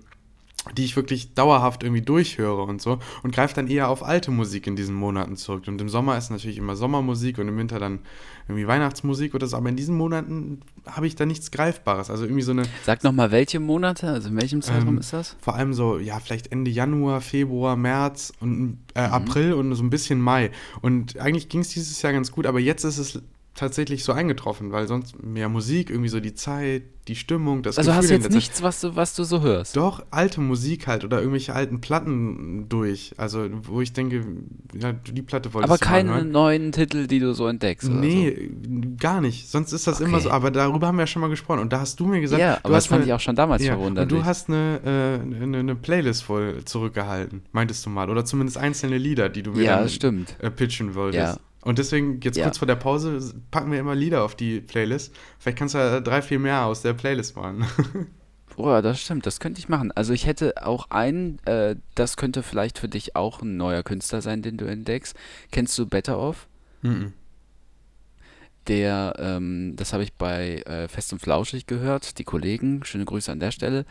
[0.76, 4.68] die ich wirklich dauerhaft irgendwie durchhöre und so und greife dann eher auf alte Musik
[4.68, 5.64] in diesen Monaten zurück.
[5.68, 8.00] Und im Sommer ist natürlich immer Sommermusik und im Winter dann
[8.48, 12.10] irgendwie Weihnachtsmusik oder so, aber in diesen Monaten habe ich da nichts Greifbares.
[12.10, 12.64] Also irgendwie so eine.
[12.86, 15.36] Sag nochmal, welche Monate, also in welchem Zeitraum ähm, ist das?
[15.42, 19.90] Vor allem so, ja, vielleicht Ende Januar, Februar, März und äh, April und so ein
[19.90, 20.52] bisschen Mai.
[20.82, 23.22] Und eigentlich ging es dieses Jahr ganz gut, aber jetzt ist es
[23.54, 27.94] tatsächlich so eingetroffen, weil sonst mehr Musik, irgendwie so die Zeit, die Stimmung, das Also
[27.94, 29.76] hast du jetzt nichts, was du, was du so hörst?
[29.78, 33.14] Doch, alte Musik halt oder irgendwelche alten Platten durch.
[33.18, 34.26] Also, wo ich denke,
[34.80, 36.32] ja, die Platte wolltest Aber du mal keine hören.
[36.32, 37.88] neuen Titel, die du so entdeckst.
[37.90, 38.52] Oder Nee,
[39.00, 39.50] gar nicht.
[39.50, 40.24] Sonst ist das immer Okay.
[40.26, 40.32] so.
[40.32, 41.60] Aber darüber haben wir ja schon mal gesprochen.
[41.60, 42.22] Und da hast du mir so.
[42.22, 44.12] gesagt, Ja, du aber das hast fand eine, ich auch schon damals ja, verwunderlich.
[44.14, 48.10] Und du hast eine, äh, eine, eine Playlist voll zurückgehalten, meintest du mal.
[48.10, 51.36] Oder zumindest einzelne Lieder, die du mir ja, dann äh, pitchen wolltest.
[51.36, 51.47] Ja.
[51.68, 52.46] Und deswegen, jetzt Ja.
[52.46, 53.20] kurz vor der Pause,
[53.52, 55.14] packen wir immer Lieder auf die Playlist.
[55.38, 57.66] Vielleicht kannst du ja drei, vier mehr aus der Playlist machen.
[58.60, 59.92] Oh, das stimmt, das könnte ich machen.
[59.92, 64.24] Also ich hätte auch einen, äh, das könnte vielleicht für dich auch ein neuer Künstler
[64.24, 65.16] sein, den du entdeckst.
[65.52, 66.48] Kennst du Better Off?
[66.82, 67.14] Mhm.
[68.68, 73.32] Der, ähm, das habe ich bei äh, Fest und Flauschig gehört, die Kollegen, schöne Grüße
[73.32, 73.86] an der Stelle.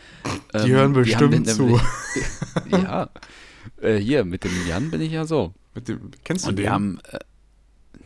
[0.53, 1.62] Die Ähm, hören haben bestimmt den zu.
[1.67, 1.83] nämlich-
[2.73, 3.09] ja,
[3.81, 5.55] äh, hier mit dem Jan bin ich ja so.
[5.77, 6.65] Mit dem, kennst du Und den?
[6.65, 7.19] wir haben, äh,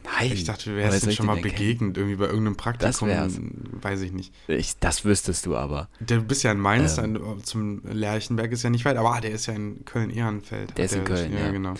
[0.04, 0.32] nein.
[0.32, 3.08] ich dachte, du wärst schon mal begegnet, irgendwie bei irgendeinem Praktikum.
[3.08, 3.38] wär's.
[3.80, 4.32] Weiß ich nicht.
[4.48, 5.88] Ich, das wüsstest du aber.
[6.00, 7.16] Du bist ja in Mainz, Ähm.
[7.16, 10.76] ein- zum Lerchenberg ist ja nicht weit, aber ah, der ist ja in Köln-Ehrenfeld.
[10.76, 11.40] Der ist in Köln, ja.
[11.46, 11.50] ja.
[11.50, 11.74] genau.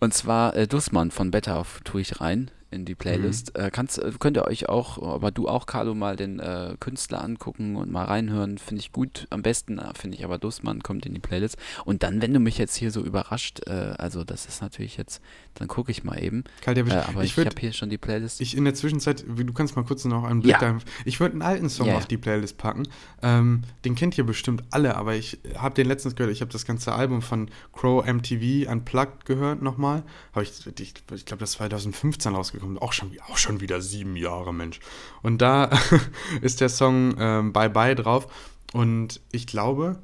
[0.00, 3.56] Und zwar äh, Dussmann von Better Off tue ich rein in die Playlist.
[3.56, 3.64] Mhm.
[3.64, 7.22] Äh, kannst, äh, könnt ihr euch auch, aber du auch, Carlo, mal den äh, Künstler
[7.24, 8.58] angucken und mal reinhören.
[8.58, 9.26] Finde ich gut.
[9.30, 11.56] Am besten äh, finde ich aber Dussmann kommt in die Playlist.
[11.84, 15.20] Und dann, wenn du mich jetzt hier so überrascht, äh, also das ist natürlich jetzt,
[15.54, 16.44] dann gucke ich mal eben.
[16.60, 18.40] Kalt, ja, Äh, aber ich, ich habe hier schon die Playlist.
[18.40, 20.58] Ich in der Zwischenzeit, du kannst mal kurz noch einen Blick Ja.
[20.60, 20.78] da.
[21.04, 22.86] Ich würde einen alten Song Ja, auf die Playlist packen.
[23.22, 26.32] Ähm, den kennt ihr bestimmt alle, aber ich habe den letztens gehört.
[26.32, 30.02] Ich habe das ganze Album von Crow MTV Unplugged gehört nochmal.
[30.32, 32.59] Habe ich, ich, ich glaube, das ist 2015 rausgekommen.
[32.80, 34.80] Auch schon, auch schon wieder sieben Jahre, Mensch.
[35.22, 35.70] Und da
[36.42, 38.26] ist der Song ähm, Bye Bye drauf.
[38.72, 39.98] Und ich glaube,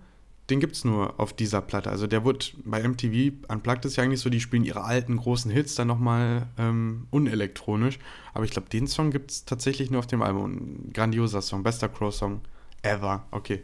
[0.50, 1.90] den gibt es nur auf dieser Platte.
[1.90, 5.50] Also der wurde bei MTV, Unplugged ist ja eigentlich so, die spielen ihre alten großen
[5.50, 7.98] Hits dann nochmal ähm, unelektronisch.
[8.32, 10.92] Aber ich glaube, den Song gibt es tatsächlich nur auf dem Album.
[10.92, 12.42] Grandioser Song, bester Crow-Song
[12.82, 13.26] ever.
[13.32, 13.62] Okay,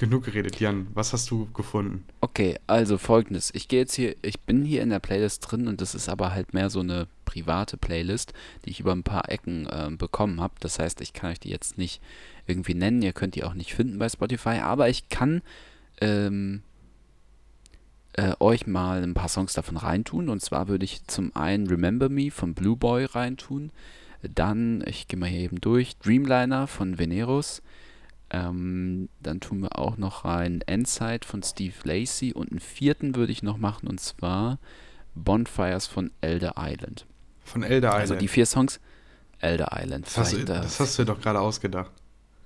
[0.00, 0.58] genug geredet.
[0.58, 2.04] Jan, was hast du gefunden?
[2.20, 3.52] Okay, also folgendes.
[3.54, 6.32] Ich gehe jetzt hier, ich bin hier in der Playlist drin und das ist aber
[6.32, 8.32] halt mehr so eine private Playlist,
[8.64, 10.54] die ich über ein paar Ecken ähm, bekommen habe.
[10.60, 12.02] Das heißt, ich kann euch die jetzt nicht
[12.46, 13.02] irgendwie nennen.
[13.02, 15.42] Ihr könnt die auch nicht finden bei Spotify, aber ich kann
[16.00, 16.62] ähm,
[18.14, 20.28] äh, euch mal ein paar Songs davon reintun.
[20.28, 23.70] Und zwar würde ich zum einen Remember Me von Blue Boy reintun.
[24.22, 27.62] Dann, ich gehe mal hier eben durch, Dreamliner von Veneros.
[28.30, 33.32] Ähm, dann tun wir auch noch rein Endside von Steve Lacey und einen vierten würde
[33.32, 34.58] ich noch machen und zwar
[35.14, 37.06] Bonfires von Elder Island.
[37.44, 38.00] Von Elder Island.
[38.02, 38.80] Also die vier Songs
[39.40, 40.06] Elder Island.
[40.06, 41.90] das, hast du, das hast du dir doch gerade ausgedacht.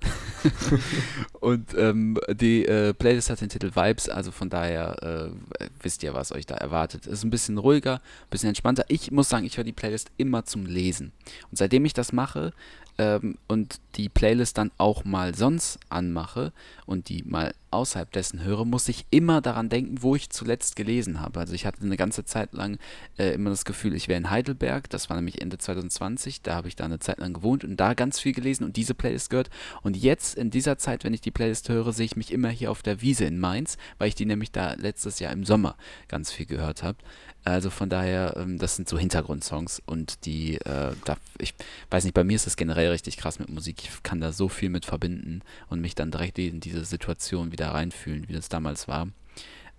[1.40, 6.14] Und ähm, die äh, Playlist hat den Titel Vibes, also von daher äh, wisst ihr,
[6.14, 7.06] was euch da erwartet.
[7.06, 8.84] Ist ein bisschen ruhiger, ein bisschen entspannter.
[8.88, 11.12] Ich muss sagen, ich höre die Playlist immer zum Lesen.
[11.50, 12.52] Und seitdem ich das mache
[12.98, 16.52] ähm, und die Playlist dann auch mal sonst anmache
[16.86, 21.20] und die mal außerhalb dessen höre, muss ich immer daran denken, wo ich zuletzt gelesen
[21.20, 21.40] habe.
[21.40, 22.78] Also ich hatte eine ganze Zeit lang
[23.18, 24.88] äh, immer das Gefühl, ich wäre in Heidelberg.
[24.90, 26.42] Das war nämlich Ende 2020.
[26.42, 28.94] Da habe ich da eine Zeit lang gewohnt und da ganz viel gelesen und diese
[28.94, 29.50] Playlist gehört.
[29.82, 32.70] Und jetzt in dieser Zeit, wenn ich die Playlist höre, sehe ich mich immer hier
[32.70, 35.76] auf der Wiese in Mainz, weil ich die nämlich da letztes Jahr im Sommer
[36.08, 36.98] ganz viel gehört habe.
[37.46, 41.54] Also von daher, ähm, das sind so Hintergrundsongs und die, äh, da, ich
[41.90, 43.82] weiß nicht, bei mir ist das generell richtig krass mit Musik.
[43.84, 47.68] Ich kann da so viel mit verbinden und mich dann direkt in diese Situation wieder
[47.74, 49.08] reinfühlen, wie das damals war.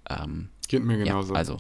[0.10, 1.34] Ähm, Geht mir ja, genauso.
[1.34, 1.58] also.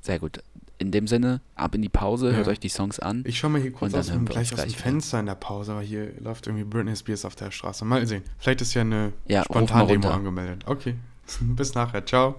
[0.00, 0.42] Sehr gut.
[0.78, 2.36] In dem Sinne, ab in die Pause, Ja.
[2.36, 3.22] hört euch die Songs an.
[3.26, 4.78] Ich schaue mal hier kurz aus dem, gleich aus dem gleich wieder.
[4.78, 7.84] Fenster in der Pause, aber hier läuft irgendwie Britney Spears auf der Straße.
[7.84, 8.22] Mal sehen.
[8.38, 10.64] Vielleicht ist ja eine Ja, Spontandemo angemeldet.
[10.66, 10.94] Okay.
[11.40, 12.04] Bis nachher.
[12.06, 12.36] Ciao.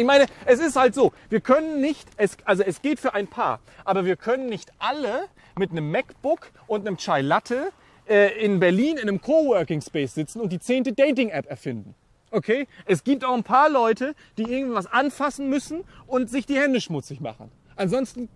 [0.00, 3.26] Ich meine, es ist halt so, wir können nicht, es, also es geht für ein
[3.26, 5.26] Paar, aber wir können nicht alle
[5.58, 7.70] mit einem MacBook und einem Chai Latte
[8.08, 11.94] äh, in Berlin in einem Coworking Space sitzen und die zehnte Dating-App erfinden.
[12.30, 12.66] Okay?
[12.86, 17.20] Es gibt auch ein paar Leute, die irgendwas anfassen müssen und sich die Hände schmutzig
[17.20, 17.52] machen.
[17.76, 18.30] Ansonsten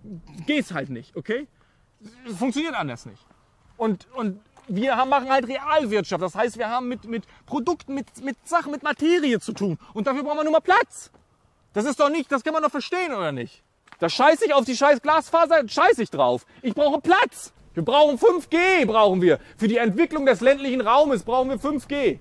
[0.46, 1.46] geht's halt nicht, okay?
[2.37, 3.24] Funktioniert anders nicht.
[3.79, 6.22] Und, und wir haben, machen halt Realwirtschaft.
[6.22, 9.79] Das heißt, wir haben mit, mit Produkten, mit, mit Sachen, mit Materie zu tun.
[9.94, 11.11] Und dafür brauchen wir nur mal Platz.
[11.74, 13.62] Das ist doch nicht, das kann man doch verstehen, oder nicht?
[13.98, 16.46] Da scheiße ich auf die scheiß Glasfaser, scheiße ich drauf.
[16.62, 17.52] Ich brauche Platz.
[17.74, 19.40] Wir brauchen 5G, brauchen wir.
[19.56, 22.18] Für die Entwicklung des ländlichen Raumes brauchen wir 5G.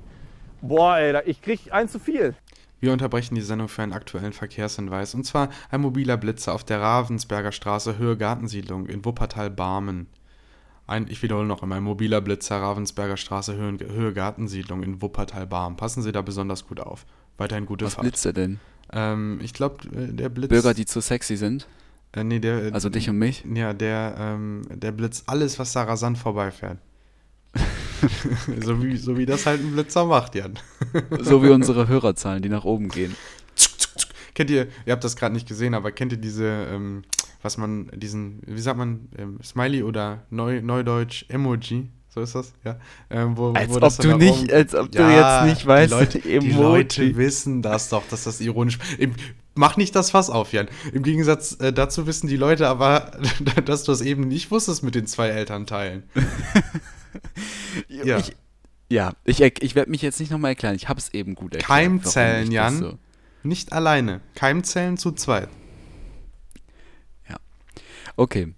[0.62, 2.36] Boah, ey, ich krieg eins zu viel.
[2.80, 5.14] Wir unterbrechen die Sendung für einen aktuellen Verkehrshinweis.
[5.14, 10.08] Und zwar ein mobiler Blitzer auf der Ravensberger Straße, Höhe Gartensiedlung in Wuppertal-Barmen.
[10.88, 15.78] Ein, ich wiederhole noch einmal, ein mobiler Blitzer, Ravensberger Straße, Höhe, Höhe Gartensiedlung in Wuppertal-Barmen.
[15.78, 17.06] Passen Sie da besonders gut auf.
[17.38, 18.04] Weiterhin gute Was Fahrt.
[18.04, 18.60] blitzt er denn?
[18.94, 20.50] Ähm, ich glaube, der Blitz.
[20.50, 21.68] Bürger, die zu sexy sind?
[22.14, 22.74] Äh, nee, der.
[22.74, 23.44] Also dich und mich?
[23.54, 26.78] Ja, der, ähm, der blitzt alles, was da rasant vorbeifährt.
[28.62, 30.58] so, wie, so wie das halt ein Blitzer macht, Jan.
[31.20, 33.16] So wie unsere Hörerzahlen, die nach oben gehen.
[34.34, 37.04] Kennt ihr, ihr habt das gerade nicht gesehen, aber kennt ihr diese, ähm,
[37.42, 41.90] was man, diesen, wie sagt man, ähm, Smiley oder Neu, Neudeutsch Emoji?
[42.14, 42.78] So ist das, ja.
[43.10, 45.98] Ähm, wo, Als wo ob das du nicht- als ob du jetzt nicht weißt, Die
[45.98, 46.54] Leute, die Emoji.
[46.54, 48.78] Leute wissen das doch, dass das ironisch.
[49.00, 49.16] Im,
[49.56, 50.68] mach nicht das Fass auf, Jan.
[50.94, 53.12] Im Gegensatz äh, dazu wissen die Leute aber,
[53.66, 56.04] dass du es eben nicht wusstest mit den zwei Elternteilen.
[57.88, 58.20] Ja.
[58.20, 58.36] Ich,
[58.90, 60.76] ja, ich, ich werde mich jetzt nicht nochmal erklären.
[60.76, 61.68] Ich habe es eben gut erklärt.
[61.68, 62.78] Keimzellen, das Jan.
[62.80, 63.00] So.
[63.42, 64.22] Nicht alleine.
[64.36, 65.50] Keimzellen zu zweit.
[68.16, 68.54] Okay.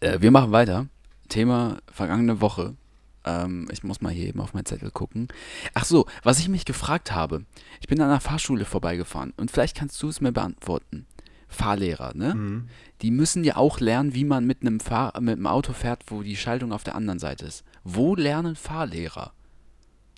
[0.00, 0.86] Äh, wir machen weiter.
[1.28, 2.76] Thema vergangene Woche.
[3.24, 5.28] Ähm, ich muss mal hier eben auf meinen Zettel gucken.
[5.74, 7.44] Ach so, was ich mich gefragt habe.
[7.80, 11.06] Ich bin an einer Fahrschule vorbeigefahren und vielleicht kannst du es mir beantworten.
[11.48, 12.34] Fahrlehrer, ne?
[12.34, 12.68] Mhm.
[13.02, 16.22] Die müssen ja auch lernen, wie man mit einem, Fahr mit einem Auto fährt, wo
[16.22, 17.64] die Schaltung auf der anderen Seite ist.
[17.84, 19.32] Wo lernen Fahrlehrer?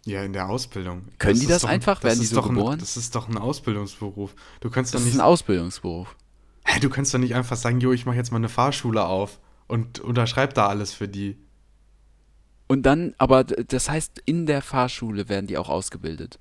[0.04, 1.04] Ja, in der Ausbildung.
[1.18, 2.02] Können die ist das einfach?
[2.02, 2.74] Werden die ist so doch geboren?
[2.74, 4.34] Ein, das ist doch ein Ausbildungsberuf.
[4.60, 6.16] Du kannst Das doch ist nicht, ein Ausbildungsberuf.
[6.64, 9.38] Hä, du kannst doch nicht einfach sagen, jo, ich mache jetzt mal eine Fahrschule auf
[9.68, 11.36] und unterschreib da alles für die.
[12.66, 16.38] Und dann, aber das heißt, in der Fahrschule werden die auch ausgebildet.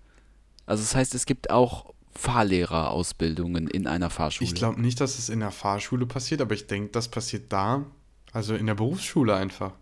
[0.66, 4.48] Also das heißt, es gibt auch Fahrlehrerausbildungen in einer Fahrschule.
[4.48, 7.86] Ich glaube nicht, dass es in der Fahrschule passiert, aber ich denke, das passiert da,
[8.34, 9.74] also in der Berufsschule einfach.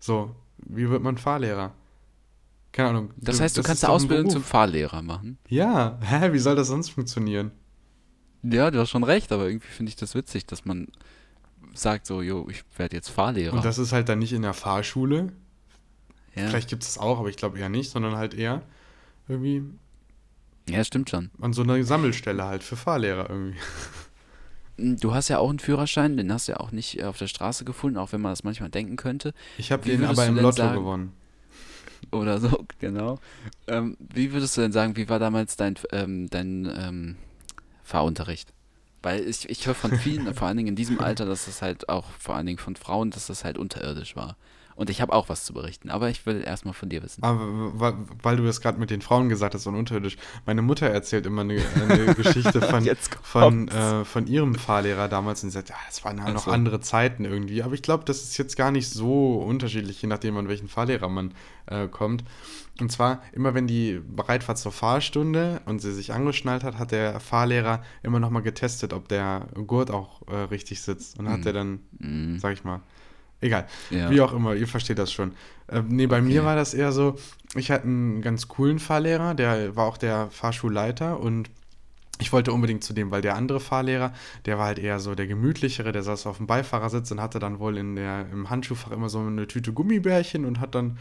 [0.00, 1.72] So, wie wird man Fahrlehrer?
[2.72, 3.10] Keine Ahnung.
[3.16, 4.42] Das heißt, du das kannst eine Ausbildung zum.
[4.42, 5.38] Fahrlehrer machen.
[5.48, 7.52] Ja, hä, wie soll das sonst funktionieren?
[8.42, 10.88] Ja, du hast schon recht, aber irgendwie finde ich das witzig, dass man
[11.74, 13.54] sagt so, jo, ich werde jetzt Fahrlehrer.
[13.54, 15.32] Und das ist halt dann nicht in der Fahrschule.
[16.34, 16.48] ja.
[16.48, 18.62] Vielleicht gibt es auch, aber ich glaube eher nicht, sondern halt eher
[19.28, 19.62] irgendwie
[20.68, 21.30] ja, stimmt schon.
[21.40, 23.58] an so einer Sammelstelle halt für Fahrlehrer irgendwie.
[24.78, 27.18] Hm, Du hast ja auch einen Führerschein, den hast du ja auch nicht äh, auf
[27.18, 29.32] der Straße gefunden, auch wenn man das manchmal denken könnte.
[29.58, 31.12] Ich habe den aber im Lotto sagen- gewonnen.
[32.12, 33.18] Oder so, genau.
[33.66, 37.16] Ähm, wie würdest du denn sagen, wie war damals dein, ähm, dein ähm,
[37.82, 38.52] Fahrunterricht?
[39.04, 41.88] Weil ich, ich höre von vielen, vor allen Dingen in diesem Alter, dass das halt
[41.90, 44.36] auch, vor allen Dingen von Frauen, dass das halt unterirdisch war.
[44.76, 47.22] Und ich habe auch was zu berichten, aber ich will erstmal von dir wissen.
[47.22, 50.16] Aber weil, weil du das gerade mit den Frauen gesagt hast und unterirdisch.
[50.46, 52.84] Meine Mutter erzählt immer eine, eine Geschichte von,
[53.22, 56.50] von, äh, von ihrem Fahrlehrer damals und sie sagt, ja, das waren Ach noch so.
[56.50, 57.62] andere Zeiten irgendwie.
[57.62, 61.08] Aber ich glaube, das ist jetzt gar nicht so unterschiedlich, je nachdem, an welchen Fahrlehrer
[61.08, 61.34] man
[61.66, 62.24] äh, kommt.
[62.80, 66.90] Und zwar, immer wenn die bereit war zur Fahrstunde und sie sich angeschnallt hat, hat
[66.90, 71.18] der Fahrlehrer immer noch mal getestet, ob der Gurt auch äh, richtig sitzt.
[71.18, 72.40] Und hat er dann, Mhm.
[72.40, 72.80] sag ich mal,
[73.40, 73.66] egal.
[73.90, 74.10] Ja.
[74.10, 75.32] Wie auch immer, ihr versteht das schon.
[75.68, 77.16] Ähm, nee, bei mir war das eher so,
[77.54, 81.50] ich hatte einen ganz coolen Fahrlehrer, der war auch der Fahrschulleiter und
[82.20, 84.12] ich wollte unbedingt zu dem, weil der andere Fahrlehrer,
[84.46, 87.58] der war halt eher so der gemütlichere, der saß auf dem Beifahrersitz und hatte dann
[87.58, 90.98] wohl in der, im Handschuhfach immer so eine Tüte Gummibärchen und hat dann,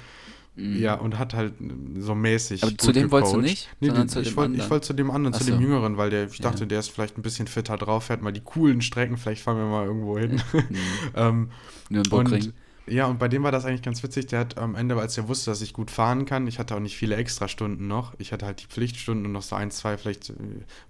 [0.56, 1.54] ja, und hat halt
[1.98, 2.62] so mäßig.
[2.62, 2.68] Mhm.
[2.68, 3.50] Aber zu dem wolltest du gecoacht.
[3.52, 5.60] nicht, Nee, den- zu ich wollte wollte zu dem anderen, Ach zu dem.
[5.62, 6.66] Jüngeren, weil der, ich dachte, Ja.
[6.68, 9.66] der ist vielleicht ein bisschen fitter drauf, fährt mal die coolen Strecken, vielleicht fahren wir
[9.66, 10.42] mal irgendwo hin.
[11.16, 11.50] ähm,
[11.89, 12.44] Nürnbergring.
[12.46, 12.54] und
[12.86, 14.28] ja, und bei dem war das eigentlich ganz witzig.
[14.28, 16.82] Der hat am Ende, als er wusste, dass ich gut fahren kann, ich hatte auch
[16.82, 18.13] nicht viele Extrastunden noch.
[18.18, 20.34] Ich hatte halt die Pflichtstunden und noch so ein, zwei, vielleicht, äh,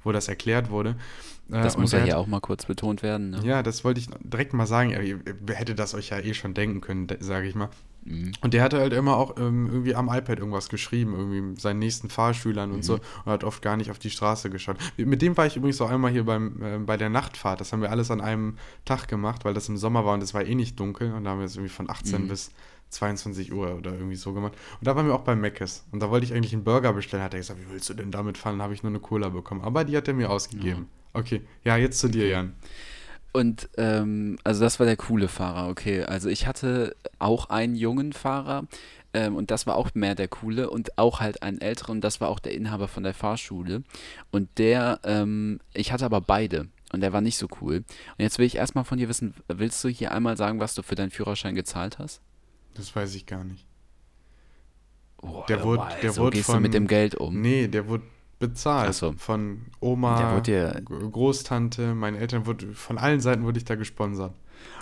[0.03, 0.95] wo das erklärt wurde.
[1.51, 3.29] Äh, Das und muss ja hier hat- auch mal kurz betont werden.
[3.29, 3.41] Ne?
[3.45, 4.89] Ja, das wollte ich direkt mal sagen.
[4.89, 5.19] Ihr
[5.55, 7.69] hättet das euch ja eh schon denken können, sage ich mal.
[8.05, 8.31] Mhm.
[8.41, 12.09] Und der hatte halt immer auch ähm, irgendwie am iPad irgendwas geschrieben, irgendwie seinen nächsten
[12.09, 12.75] Fahrschülern Mhm.
[12.75, 14.77] und so, und hat oft gar nicht auf die Straße geschaut.
[14.97, 17.61] Mit dem war ich übrigens auch einmal hier beim, äh, bei der Nachtfahrt.
[17.61, 20.33] Das haben wir alles an einem Tag gemacht, weil das im Sommer war und es
[20.33, 21.13] war eh nicht dunkel.
[21.13, 22.27] Und da haben wir es irgendwie von 18 Mhm.
[22.27, 22.51] bis
[22.89, 24.53] 22 Uhr oder irgendwie so gemacht.
[24.79, 25.83] Und da waren wir auch bei Meckes.
[25.91, 27.23] Und da wollte ich eigentlich einen Burger bestellen.
[27.23, 28.55] Hat er gesagt, wie willst du denn damit fahren?
[28.57, 29.61] Dann habe ich nur eine Cola bekommen.
[29.61, 30.87] Aber die hat er mir ausgegeben.
[31.13, 32.53] Okay, ja, jetzt zu dir, Jan.
[33.33, 36.03] Und ähm, also das war der coole Fahrer, okay.
[36.03, 38.65] Also ich hatte auch einen jungen Fahrer.
[39.15, 42.29] ähm, und das war auch mehr der Coole und auch halt einen älteren, das war
[42.29, 43.83] auch der Inhaber von der Fahrschule.
[44.31, 47.77] Und der, ähm, ich hatte aber beide und der war nicht so cool.
[47.77, 50.83] Und jetzt will ich erstmal von dir wissen, willst du hier einmal sagen, was du
[50.83, 52.21] für deinen Führerschein gezahlt hast?
[52.75, 53.65] Das weiß ich gar nicht.
[55.21, 57.39] Oh, Der wurde, der so wurde gehst von, du mit dem Geld um.
[57.41, 58.03] Nee, der wurde
[58.39, 58.93] bezahlt.
[58.93, 59.13] So.
[59.17, 64.33] Von Oma, G- Großtante, meine Eltern, wurde, von allen Seiten wurde ich da gesponsert.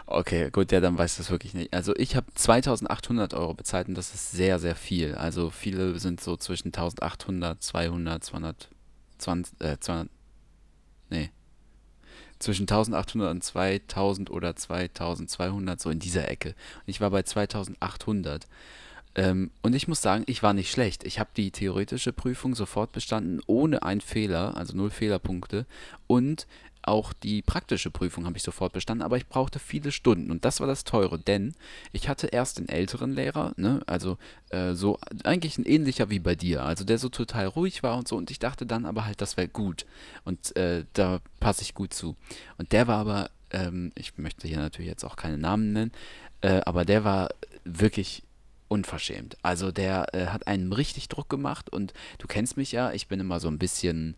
[0.05, 1.73] Okay, gut, ja, dann weiß das wirklich nicht.
[1.73, 5.15] Also ich habe 2800 Euro bezahlt und das ist sehr, sehr viel.
[5.15, 10.09] Also viele sind so zwischen 1800, 200, 220, äh, 200,
[11.09, 11.31] nee,
[12.39, 16.49] zwischen 1800 und 2000 oder 2200, so in dieser Ecke.
[16.49, 18.47] Und ich war bei 2800.
[19.15, 21.03] Ähm, und ich muss sagen, ich war nicht schlecht.
[21.03, 25.65] Ich habe die theoretische Prüfung sofort bestanden, ohne einen Fehler, also null Fehlerpunkte.
[26.07, 26.47] Und
[26.83, 30.31] auch die praktische Prüfung habe ich sofort bestanden, aber ich brauchte viele Stunden.
[30.31, 31.53] Und das war das Teure, denn
[31.91, 34.17] ich hatte erst den älteren Lehrer, ne, also
[34.49, 38.07] äh, so eigentlich ein ähnlicher wie bei dir, also der so total ruhig war und
[38.07, 38.15] so.
[38.17, 39.85] Und ich dachte dann aber halt, das wäre gut.
[40.23, 42.15] Und äh, da passe ich gut zu.
[42.57, 45.91] Und der war aber, ähm, ich möchte hier natürlich jetzt auch keine Namen nennen,
[46.41, 47.29] äh, aber der war
[47.63, 48.23] wirklich
[48.71, 49.37] unverschämt.
[49.43, 53.19] Also der äh, hat einen richtig Druck gemacht und du kennst mich ja, ich bin
[53.19, 54.15] immer so ein bisschen,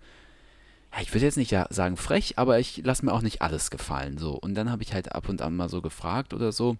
[0.93, 4.19] ja, ich würde jetzt nicht sagen frech, aber ich lasse mir auch nicht alles gefallen
[4.19, 4.33] so.
[4.35, 6.77] Und dann habe ich halt ab und an mal so gefragt oder so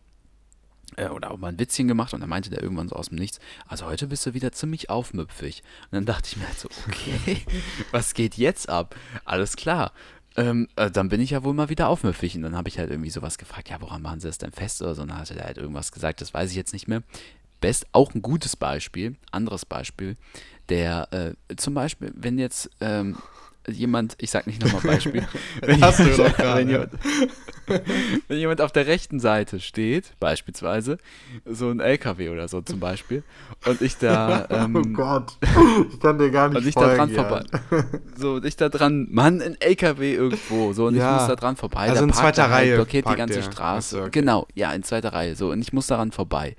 [0.98, 3.18] äh, oder auch mal ein Witzchen gemacht und dann meinte der irgendwann so aus dem
[3.18, 5.64] Nichts, also heute bist du wieder ziemlich aufmüpfig.
[5.86, 7.42] Und dann dachte ich mir halt so, okay,
[7.92, 8.96] was geht jetzt ab?
[9.26, 9.94] Alles klar.
[10.36, 12.36] Ähm, äh, dann bin ich ja wohl mal wieder aufmüpfig.
[12.36, 14.80] Und dann habe ich halt irgendwie sowas gefragt, ja, woran machen sie das denn fest
[14.84, 15.02] oder so?
[15.02, 17.02] Und dann hatte der halt irgendwas gesagt, das weiß ich jetzt nicht mehr.
[17.64, 20.16] Best, auch ein gutes Beispiel, anderes Beispiel,
[20.68, 23.16] der äh, zum Beispiel, wenn jetzt ähm,
[23.70, 25.26] jemand, ich sag nicht nochmal Beispiel,
[25.62, 26.60] wenn, Hast du jemand, doch gerade.
[26.60, 26.92] wenn, jemand,
[28.28, 30.98] wenn jemand auf der rechten Seite steht, beispielsweise,
[31.46, 33.24] so ein LKW oder so zum Beispiel,
[33.66, 35.38] und ich da, ähm, Gott,
[35.92, 37.44] ich kann dir gar und ich da dran vorbei,
[38.18, 41.14] so, und ich da dran, Mann, ein LKW irgendwo, so, und Ja.
[41.16, 43.44] ich muss da dran vorbei, Also in zweiter halt, Reihe blockiert die ganze der.
[43.44, 44.10] Straße, so, okay.
[44.12, 46.56] genau, ja, in zweiter Reihe, so, und ich muss daran vorbei.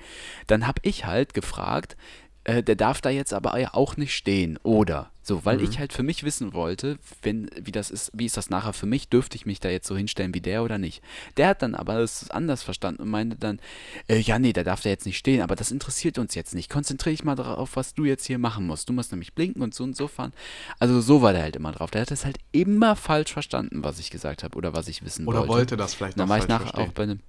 [0.47, 1.97] Dann habe ich halt gefragt,
[2.45, 5.11] äh, der darf da jetzt aber ja auch nicht stehen, oder?
[5.27, 5.65] So, weil Mhm.
[5.65, 8.85] ich halt für mich wissen wollte, wenn, wie das ist, wie ist das nachher für
[8.85, 11.03] mich, dürfte ich mich da jetzt so hinstellen wie der oder nicht.
[11.39, 13.59] Der hat dann aber es anders verstanden und meinte dann,
[14.07, 16.69] äh, ja, nee, der darf da jetzt nicht stehen, aber das interessiert uns jetzt nicht.
[16.69, 18.89] Konzentriere dich mal darauf, was du jetzt hier machen musst.
[18.91, 20.35] Du musst nämlich blinken und so und so fahren.
[20.79, 21.91] Also so war der halt immer drauf.
[21.91, 25.27] Der hat es halt immer falsch verstanden, was ich gesagt habe oder was ich wissen
[25.27, 25.49] Oder wollte.
[25.55, 26.89] wollte das vielleicht Und dann noch war ich nachher verstehen.
[26.91, 27.21] auch bei einem.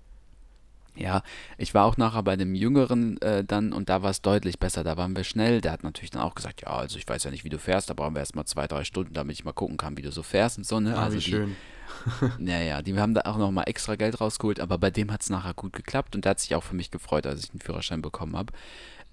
[0.95, 1.23] Ja,
[1.58, 4.84] ich war auch nachher bei dem Jüngeren äh, dann und da war es deutlich besser.
[4.84, 5.62] Da waren wir schnell.
[5.62, 7.89] Der hat natürlich dann auch gesagt, ja, also ich weiß ja nicht, wie du fährst,
[7.89, 10.23] da brauchen wir erstmal zwei, drei Stunden, damit ich mal gucken kann, wie du so
[10.23, 10.97] fährst und so, ne?
[10.97, 11.55] Ah, also wie die, schön.
[12.39, 15.53] Naja, die haben da auch nochmal extra Geld rausgeholt, aber bei dem hat es nachher
[15.53, 18.36] gut geklappt und der hat sich auch für mich gefreut, als ich den Führerschein bekommen
[18.36, 18.53] habe.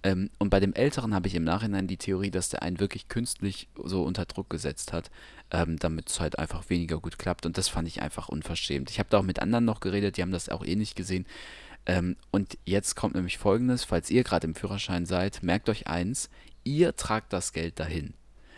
[0.03, 3.09] Ähm, und bei dem Älteren habe ich im Nachhinein die Theorie, dass der einen wirklich
[3.09, 5.11] künstlich so unter Druck gesetzt hat,
[5.51, 7.47] ähm, damit es halt einfach weniger gut klappt.
[7.47, 8.90] Und das fand ich einfach unverschämt.
[8.90, 11.27] Ich habe da auch mit anderen noch geredet, die haben das auch ähnlich gesehen.
[11.87, 16.31] Ähm, und jetzt kommt nämlich folgendes: Falls ihr gerade im Führerschein seid, merkt euch eins,
[16.64, 18.14] ihr tragt das Geld dahin.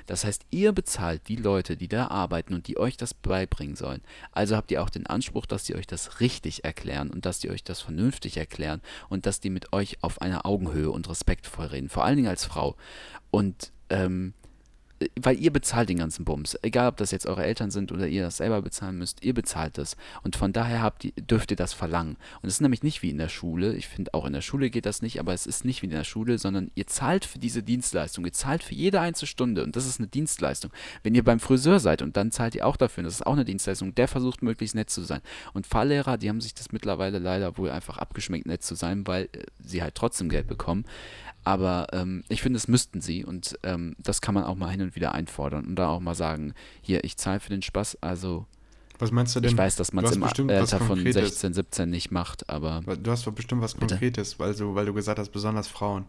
[0.07, 4.03] Das heißt, ihr bezahlt die Leute, die da arbeiten und die euch das beibringen sollen.
[4.33, 7.51] Also habt ihr auch den Anspruch, dass die euch das richtig erklären und dass die
[7.51, 11.89] euch das vernünftig erklären und dass die mit euch auf einer Augenhöhe und respektvoll reden.
[11.89, 12.77] Vor allen Dingen als Frau.
[13.31, 14.35] Und ähm,
[15.21, 16.59] weil ihr bezahlt den ganzen Bums.
[16.63, 19.79] Egal, ob das jetzt eure Eltern sind oder ihr das selber bezahlen müsst, ihr bezahlt
[19.79, 19.97] das.
[20.23, 22.17] Und von daher habt ihr, dürft ihr das verlangen.
[22.43, 23.75] Und es ist nämlich nicht wie in der Schule.
[23.75, 25.93] Ich finde, auch in der Schule geht das nicht, aber es ist nicht wie in
[25.93, 28.25] der Schule, sondern ihr zahlt für diese Dienstleistung.
[28.25, 29.65] Ihr zahlt für jede einzelne Stunde.
[29.65, 30.71] Und das ist eine Dienstleistung.
[31.03, 33.33] Wenn ihr beim Friseur seid und dann zahlt ihr auch dafür, und das ist auch
[33.33, 35.21] eine Dienstleistung, der versucht möglichst nett zu sein.
[35.53, 39.25] Und Fahrlehrer, die haben sich das mittlerweile leider wohl einfach abgeschminkt, nett zu sein, weil
[39.33, 40.85] äh, sie halt trotzdem Geld bekommen.
[41.45, 44.81] Aber ähm, ich finde, es müssten sie und ähm, das kann man auch mal hin
[44.81, 48.47] und wieder einfordern und da auch mal sagen, hier, ich zahle für den Spaß, also
[48.99, 49.51] Was meinst du denn?
[49.51, 51.29] ich weiß, dass man es im Alter von Konkretes.
[51.41, 53.89] 16, 17 nicht macht, aber Du hast doch bestimmt was Bitte?
[53.95, 56.07] Konkretes, weil du, weil du gesagt hast, besonders Frauen.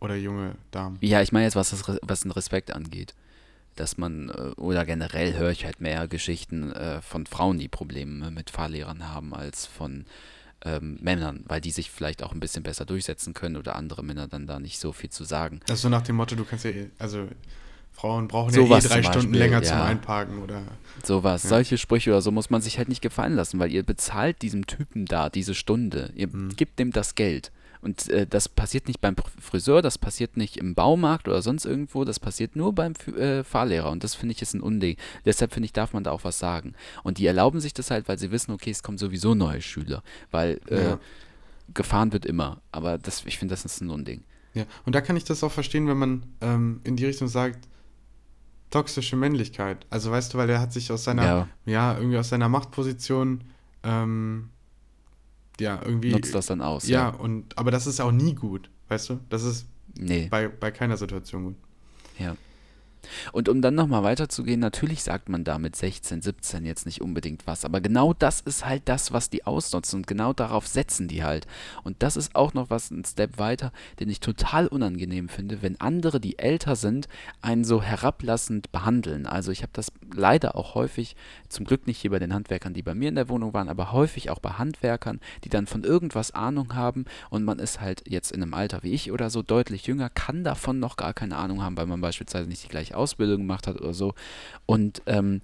[0.00, 0.96] Oder junge Damen.
[1.00, 3.14] ja, ich meine jetzt, was, das, was den Respekt angeht.
[3.74, 8.30] Dass man, äh, oder generell höre ich halt mehr Geschichten äh, von Frauen, die Probleme
[8.30, 10.04] mit Fahrlehrern haben, als von
[10.64, 14.26] ähm, Männern, weil die sich vielleicht auch ein bisschen besser durchsetzen können oder andere Männer
[14.28, 15.60] dann da nicht so viel zu sagen.
[15.66, 17.28] Das ist so nach dem Motto, du kannst ja, eh- also
[17.92, 19.84] Frauen brauchen Sowas ja eh drei zum Stunden Beispiel, länger zum ja.
[19.84, 20.62] Einparken oder.
[21.04, 21.48] Sowas, Ja.
[21.48, 24.66] solche Sprüche oder so muss man sich halt nicht gefallen lassen, weil ihr bezahlt diesem
[24.66, 26.12] Typen da diese Stunde.
[26.14, 26.54] Ihr Mhm.
[26.56, 27.50] gebt dem das Geld.
[27.80, 31.64] Und äh, das passiert nicht beim Fr- Friseur, das passiert nicht im Baumarkt oder sonst
[31.64, 33.90] irgendwo, das passiert nur beim Fü- äh, Fahrlehrer.
[33.90, 34.96] Und das finde ich ist ein Unding.
[35.24, 36.74] Deshalb finde ich, darf man da auch was sagen.
[37.04, 40.02] Und die erlauben sich das halt, weil sie wissen, okay, es kommen sowieso neue Schüler.
[40.30, 40.98] Weil äh, Ja.
[41.74, 42.60] gefahren wird immer.
[42.72, 44.24] Aber das, ich finde, das ist ein Unding.
[44.54, 47.68] Ja, und da kann ich das auch verstehen, wenn man ähm, in die Richtung sagt,
[48.70, 49.86] toxische Männlichkeit.
[49.90, 51.96] Also weißt du, weil er hat sich aus seiner, ja, Ja.
[51.96, 53.44] irgendwie aus seiner Machtposition,
[53.82, 54.50] ähm,
[55.60, 56.10] ja, irgendwie.
[56.10, 56.86] Nutzt das dann aus.
[56.88, 59.20] Ja, und aber das ist auch nie gut, weißt du?
[59.28, 59.66] Das ist
[59.98, 60.28] Nee.
[60.30, 61.56] bei, bei keiner Situation gut.
[62.18, 62.36] Ja.
[63.32, 67.46] Und um dann nochmal weiterzugehen, natürlich sagt man da mit 16, 17 jetzt nicht unbedingt
[67.46, 71.24] was, aber genau das ist halt das, was die ausnutzen und genau darauf setzen die
[71.24, 71.46] halt.
[71.84, 75.80] Und das ist auch noch was, ein Step weiter, den ich total unangenehm finde, wenn
[75.80, 77.08] andere, die älter sind,
[77.42, 79.26] einen so herablassend behandeln.
[79.26, 81.16] Also ich habe das leider auch häufig,
[81.48, 83.92] zum Glück nicht hier bei den Handwerkern, die bei mir in der Wohnung waren, aber
[83.92, 88.32] häufig auch bei Handwerkern, die dann von irgendwas Ahnung haben und man ist halt jetzt
[88.32, 91.62] in einem Alter wie ich oder so deutlich jünger, kann davon noch gar keine Ahnung
[91.62, 94.14] haben, weil man beispielsweise nicht die gleiche Ausbildung gemacht hat oder so
[94.66, 95.40] und ähm,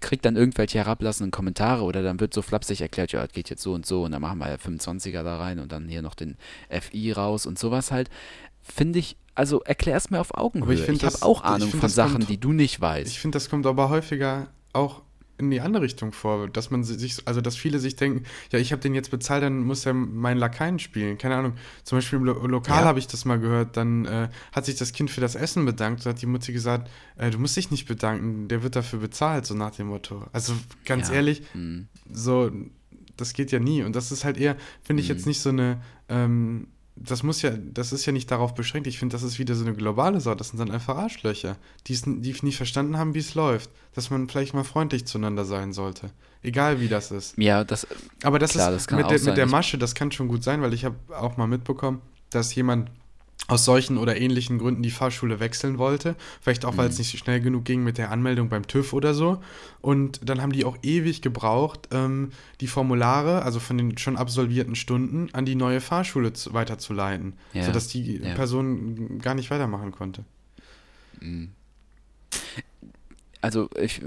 [0.00, 3.62] kriegt dann irgendwelche herablassenden Kommentare oder dann wird so flapsig erklärt, ja, das geht jetzt
[3.62, 6.14] so und so und dann machen wir ja 25er da rein und dann hier noch
[6.16, 6.36] den
[6.68, 8.10] FI raus und sowas halt,
[8.62, 10.82] finde ich, also erklär's mir auf Augenhöhe.
[10.82, 13.08] Aber ich ich habe auch Ahnung find, von Sachen, kommt- die du nicht weißt.
[13.10, 15.02] Ich finde, das kommt aber häufiger auch
[15.38, 18.72] in die andere Richtung vor, dass man sich, also dass viele sich denken, ja, ich
[18.72, 21.18] habe den jetzt bezahlt, dann muss er meinen Lakaien spielen.
[21.18, 21.52] Keine Ahnung.
[21.84, 22.84] Zum Beispiel im Lo Lokal Ja.
[22.86, 26.04] habe ich das mal gehört, dann äh, hat sich das Kind für das Essen bedankt
[26.06, 29.46] und hat die Mutter gesagt, äh, du musst dich nicht bedanken, der wird dafür bezahlt,
[29.46, 30.24] so nach dem Motto.
[30.32, 31.14] Also ganz Ja.
[31.16, 31.88] ehrlich, Hm.
[32.10, 32.50] so,
[33.16, 33.82] das geht ja nie.
[33.82, 35.14] Und das ist halt eher, finde ich Mhm.
[35.14, 38.86] jetzt nicht so eine, ähm, das muss ja, das ist ja nicht darauf beschränkt.
[38.86, 40.36] Ich finde, das ist wieder so eine globale Sache.
[40.36, 43.70] Das sind dann einfach Arschlöcher, die es die nicht verstanden haben, wie es läuft.
[43.94, 46.10] Dass man vielleicht mal freundlich zueinander sein sollte.
[46.42, 47.36] Egal wie das ist.
[47.38, 47.86] Ja, das,
[48.22, 49.26] Aber das Klar, ist das kann mit, auch der, sein.
[49.26, 52.54] mit der Masche, das kann schon gut sein, weil ich habe auch mal mitbekommen, dass
[52.54, 52.90] jemand
[53.48, 56.16] aus solchen oder ähnlichen Gründen die Fahrschule wechseln wollte.
[56.40, 56.76] Vielleicht auch, Mhm.
[56.78, 59.40] weil es nicht schnell genug ging mit der Anmeldung beim TÜV oder so.
[59.80, 62.30] Und dann haben die auch ewig gebraucht, ähm,
[62.60, 67.62] die Formulare, also von den schon absolvierten Stunden, an die neue Fahrschule zu, weiterzuleiten, Ja,
[67.62, 68.34] sodass die ja.
[68.34, 70.24] Person gar nicht weitermachen konnte.
[73.40, 74.02] also ich,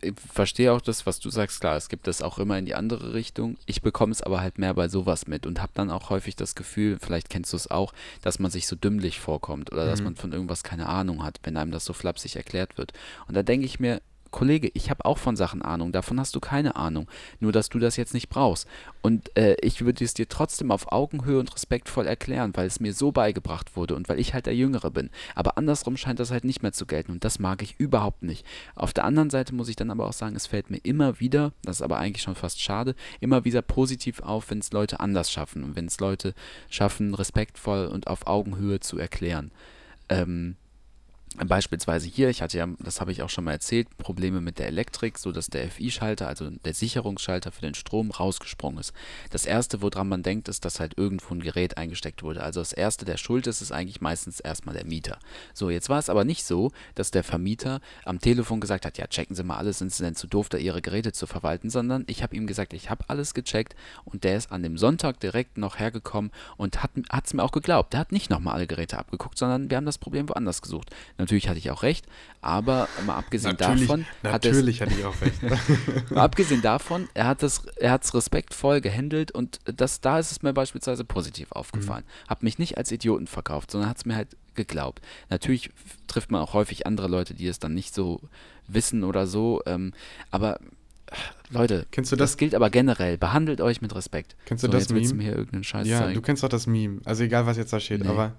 [0.00, 2.74] ich verstehe auch das, was du sagst, klar, es gibt das auch immer in die
[2.74, 3.56] andere Richtung.
[3.66, 6.54] Ich bekomme es aber halt mehr bei sowas mit und habe dann auch häufig das
[6.54, 10.04] Gefühl, vielleicht kennst du es auch, dass man sich so dümmlich vorkommt oder dass Mhm.
[10.04, 12.92] man von irgendwas keine Ahnung hat, wenn einem das so flapsig erklärt wird.
[13.28, 14.00] Und da denke ich mir,
[14.30, 17.08] Kollege, ich habe auch von Sachen Ahnung, davon hast du keine Ahnung,
[17.40, 18.66] nur dass du das jetzt nicht brauchst.
[19.02, 22.92] Und äh, ich würde es dir trotzdem auf Augenhöhe und respektvoll erklären, weil es mir
[22.92, 25.10] so beigebracht wurde und weil ich halt der Jüngere bin.
[25.34, 28.46] Aber andersrum scheint das halt nicht mehr zu gelten und das mag ich überhaupt nicht.
[28.74, 31.52] Auf der anderen Seite muss ich dann aber auch sagen, es fällt mir immer wieder,
[31.62, 35.30] das ist aber eigentlich schon fast schade, immer wieder positiv auf, wenn es Leute anders
[35.30, 36.34] schaffen und wenn es Leute
[36.68, 39.50] schaffen, respektvoll und auf Augenhöhe zu erklären.
[40.08, 40.56] Ähm,
[41.46, 44.66] Beispielsweise hier, ich hatte ja, das habe ich auch schon mal erzählt, Probleme mit der
[44.66, 48.92] Elektrik, so dass der FI-Schalter, also der Sicherungsschalter für den Strom, rausgesprungen ist.
[49.30, 52.42] Das erste, woran man denkt, ist, dass halt irgendwo ein Gerät eingesteckt wurde.
[52.42, 55.18] Also das erste, der schuld ist, ist eigentlich meistens erstmal der Mieter.
[55.54, 59.06] So, jetzt war es aber nicht so, dass der Vermieter am Telefon gesagt hat, ja,
[59.06, 62.04] checken Sie mal alles, sind Sie denn zu doof, da Ihre Geräte zu verwalten, sondern
[62.06, 63.74] ich habe ihm gesagt, ich habe alles gecheckt
[64.04, 66.90] und der ist an dem Sonntag direkt noch hergekommen und hat
[67.24, 67.94] es mir auch geglaubt.
[67.94, 70.90] Der hat nicht nochmal alle Geräte abgeguckt, sondern wir haben das Problem woanders gesucht.
[71.16, 72.06] Natürlich hatte ich auch recht,
[72.40, 75.42] aber mal abgesehen Natürlich, davon hat natürlich hatte ich auch recht.
[76.10, 80.42] Mal abgesehen davon, er hat es er hat's respektvoll gehandelt und das, da ist es
[80.42, 82.04] mir beispielsweise positiv aufgefallen.
[82.28, 85.00] Hab mich nicht als Idioten verkauft, sondern hat es mir halt geglaubt.
[85.28, 85.70] Natürlich
[86.06, 88.20] trifft man auch häufig andere Leute, die es dann nicht so
[88.68, 89.92] wissen oder so, ähm,
[90.30, 90.58] aber
[91.50, 92.36] Leute, Kennst du das?
[92.36, 93.18] gilt aber generell.
[93.18, 94.36] Behandelt euch mit Respekt.
[94.46, 95.24] Kennst du so, das jetzt willst du Meme?
[95.24, 96.14] mir hier irgendeinen Scheiß ja, zeigen.
[96.14, 97.00] du kennst doch das Meme.
[97.04, 98.08] Also egal, was jetzt da steht, Nee.
[98.08, 98.34] aber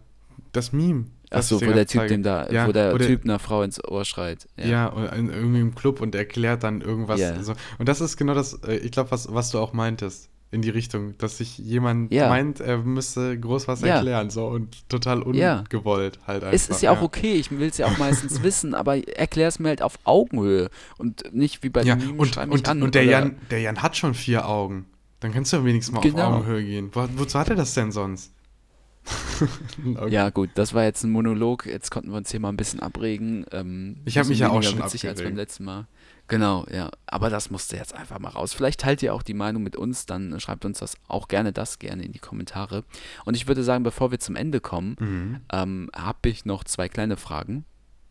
[0.54, 1.06] das Meme.
[1.32, 3.40] Ach das so, ich dir wo der Typ dem da, Ja, wo der Typ einer
[3.40, 4.48] Frau ins Ohr schreit.
[4.58, 7.20] Ja, oder in, irgendwie im Club und erklärt dann irgendwas.
[7.20, 7.42] Ja.
[7.42, 7.54] So.
[7.80, 10.70] Und das ist genau das, äh, ich glaube, was, was du auch meintest, in die
[10.70, 12.28] Richtung, dass sich jemand Ja.
[12.28, 13.96] meint, er müsste groß was Ja.
[13.96, 15.60] erklären, so und total Ja.
[15.60, 16.54] ungewollt halt einfach.
[16.54, 19.60] Es ist ja auch okay, ich will es ja auch meistens wissen, aber erklär es
[19.60, 22.84] mir halt auf Augenhöhe und nicht wie bei Ja, Meme, und, und, an.
[22.84, 24.86] und der, Jan, der Jan hat schon vier Augen.
[25.22, 26.28] Dann kannst du ja wenigstens mal Genau.
[26.28, 26.90] auf Augenhöhe gehen.
[26.92, 28.34] Wo, wozu hat er das denn sonst?
[29.96, 30.10] Okay.
[30.14, 31.66] Ja, gut, das war jetzt ein Monolog.
[31.66, 33.46] Jetzt konnten wir uns hier mal ein bisschen abregen.
[33.52, 35.38] Ähm, Ich hab bisschen mich ja auch schon witzig als beim abgeregt.
[35.38, 35.88] letzten Mal.
[36.28, 36.92] Genau, ja.
[37.08, 38.54] Aber das musste jetzt einfach mal raus.
[38.54, 41.80] Vielleicht teilt ihr auch die Meinung mit uns, dann schreibt uns das auch gerne das
[41.80, 42.84] gerne in die Kommentare.
[43.26, 45.40] Und ich würde sagen, bevor wir zum Ende kommen, Mhm.
[45.52, 47.66] ähm, habe ich noch zwei kleine Fragen.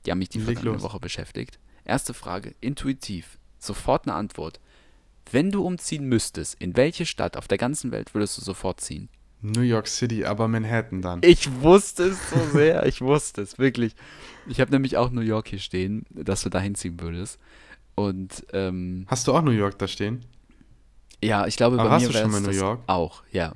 [0.05, 0.83] Die haben mich die vergangene.
[0.83, 1.59] Woche beschäftigt.
[1.85, 4.61] Erste Frage, intuitiv, sofort eine Antwort.
[5.31, 9.09] Wenn du umziehen müsstest, in welche Stadt auf der ganzen Welt würdest du sofort ziehen?
[9.43, 11.21] New York City, aber Manhattan dann.
[11.23, 13.95] Ich wusste es so sehr, ich wusste es, wirklich.
[14.49, 17.39] Ich habe nämlich auch New York hier stehen, dass du da hinziehen würdest.
[17.95, 20.25] Und ähm, Hast du auch New York da stehen?
[21.23, 22.81] ja, ich glaube, Aber bei warst mir du schon mal es in New York?
[22.87, 23.55] auch, ja.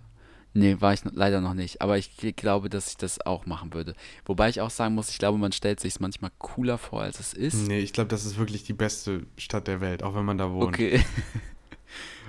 [0.56, 1.82] Nee, war ich leider noch nicht.
[1.82, 3.94] Aber ich glaube, dass ich das auch machen würde.
[4.24, 7.32] Wobei ich auch sagen muss, ich glaube, man stellt sich manchmal cooler vor, als es
[7.34, 7.66] ist.
[7.66, 10.52] Nee, ich glaube, das ist wirklich die beste Stadt der Welt, auch wenn man da
[10.52, 10.68] wohnt.
[10.68, 11.00] Okay.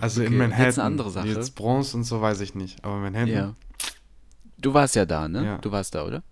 [0.01, 0.65] Also in Okay, Manhattan.
[0.65, 1.27] jetzt eine andere Sache.
[1.27, 2.83] Jetzt Bronze und so weiß ich nicht.
[2.83, 3.27] Aber Manhattan.
[3.27, 3.55] ja.
[4.57, 5.45] Du warst ja da, ne?
[5.45, 5.57] Ja.
[5.59, 6.23] Du warst da, oder?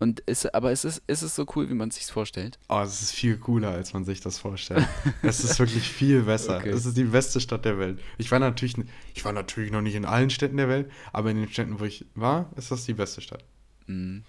[0.00, 2.58] Und ist, aber ist es, ist es so cool, wie man es sich vorstellt?
[2.70, 4.88] Oh, es ist viel cooler, als man sich das vorstellt.
[5.22, 6.56] es ist wirklich viel besser.
[6.56, 6.70] Okay.
[6.70, 8.00] Es ist die beste Stadt der Welt.
[8.16, 8.76] Ich war natürlich,
[9.14, 11.84] ich war natürlich noch nicht in allen Städten der Welt, aber in den Städten, wo
[11.84, 13.44] ich war, ist das die beste Stadt.
[13.86, 14.24] Mhm.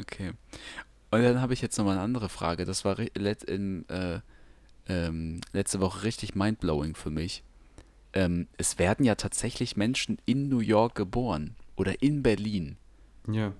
[0.00, 0.32] Okay.
[1.10, 2.64] Und dann habe ich jetzt nochmal eine andere Frage.
[2.64, 4.20] Das war in, äh,
[4.88, 7.42] ähm, letzte Woche richtig mindblowing für mich.
[8.14, 12.76] Ähm, es werden ja tatsächlich Menschen in New York geboren oder in Berlin.
[13.30, 13.52] Ja.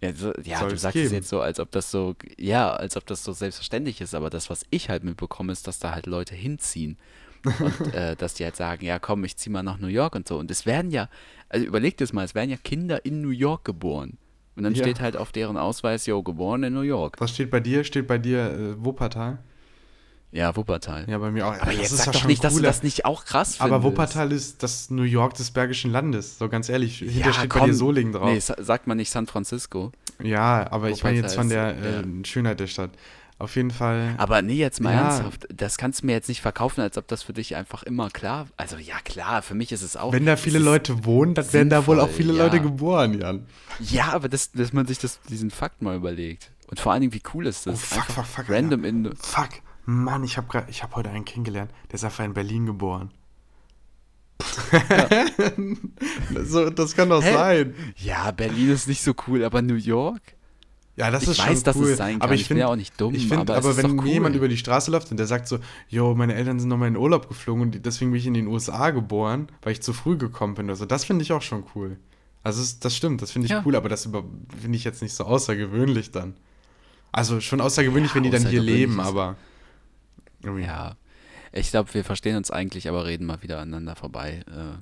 [0.00, 3.06] Ja, so, ja du sagst es jetzt so, als ob das so, ja, als ob
[3.06, 6.34] das so selbstverständlich ist, aber das, was ich halt mitbekomme, ist, dass da halt Leute
[6.34, 6.96] hinziehen.
[7.60, 10.26] Und äh, dass die halt sagen, ja komm, ich zieh mal nach New York und
[10.26, 10.38] so.
[10.38, 11.08] Und es werden ja,
[11.48, 14.18] also überlegt es mal, es werden ja Kinder in New York geboren.
[14.56, 14.82] Und dann Ja.
[14.82, 17.20] steht halt auf deren Ausweis, yo, geboren in New York.
[17.20, 17.84] Was steht bei dir?
[17.84, 19.38] Steht bei dir äh, Wuppertal?
[20.30, 21.06] Ja, Wuppertal.
[21.08, 21.52] Ja, bei mir auch.
[21.54, 22.68] aber das jetzt ist sag ja doch nicht, dass du cooler.
[22.68, 23.62] das nicht auch krass findest.
[23.74, 26.98] Aber Wuppertal ist das New York des Bergischen Landes, so ganz ehrlich.
[26.98, 27.60] Hinter ja, steht komm.
[27.62, 28.30] bei dir Solingen drauf.
[28.30, 29.90] Nee, sa- sagt man nicht San Francisco.
[30.22, 32.90] ja, aber ich meine jetzt von der Wuppertal äh, Schönheit der Stadt.
[33.40, 34.16] Auf jeden Fall.
[34.18, 35.02] Aber nee, jetzt mal Ja.
[35.10, 35.46] ernsthaft.
[35.54, 38.48] Das kannst du mir jetzt nicht verkaufen, als ob das für dich einfach immer klar.
[38.56, 40.12] Also ja, klar, für mich ist es auch.
[40.12, 42.44] Wenn da viele Leute wohnen, dann werden da wohl auch viele ja.
[42.44, 43.46] Leute geboren, Jan.
[43.78, 46.50] Ja, aber das, dass man sich das, diesen Fakt mal überlegt.
[46.66, 47.74] Und vor allen Dingen, wie cool ist das?
[47.74, 49.14] Oh, fuck, Einfach fuck, fuck, Random in.
[49.16, 49.50] Fuck,
[49.90, 53.10] Mann, ich habe ich hab heute einen kennengelernt, der ist einfach in Berlin geboren.
[56.44, 57.32] so, das kann doch Hä?
[57.32, 57.74] sein.
[57.96, 60.20] Ja, Berlin ist nicht so cool, aber New York?
[60.96, 61.94] Ja, das Ich ist weiß, schon dass es cool.
[61.94, 62.22] sein kann.
[62.22, 64.04] Aber ich, Ich bin find- ja auch nicht dumm, Ich finde, aber aber, wenn doch
[64.04, 64.10] cool.
[64.10, 65.58] jemand über die Straße läuft und der sagt so,
[65.88, 68.90] yo, meine Eltern sind nochmal in Urlaub geflogen und deswegen bin ich in den USA
[68.90, 70.68] geboren, weil ich zu früh gekommen bin.
[70.68, 71.96] Also das finde ich auch schon cool.
[72.42, 73.62] Also das stimmt, das finde ich Ja.
[73.64, 76.34] cool, aber das finde ich jetzt nicht so außergewöhnlich dann.
[77.10, 79.36] Also schon außergewöhnlich, Ja, wenn die dann hier leben, aber.
[80.42, 80.96] Irgendwie- Ja.
[81.52, 84.42] Ich glaube, wir verstehen uns eigentlich, aber reden mal wieder aneinander vorbei.
[84.48, 84.76] Äh,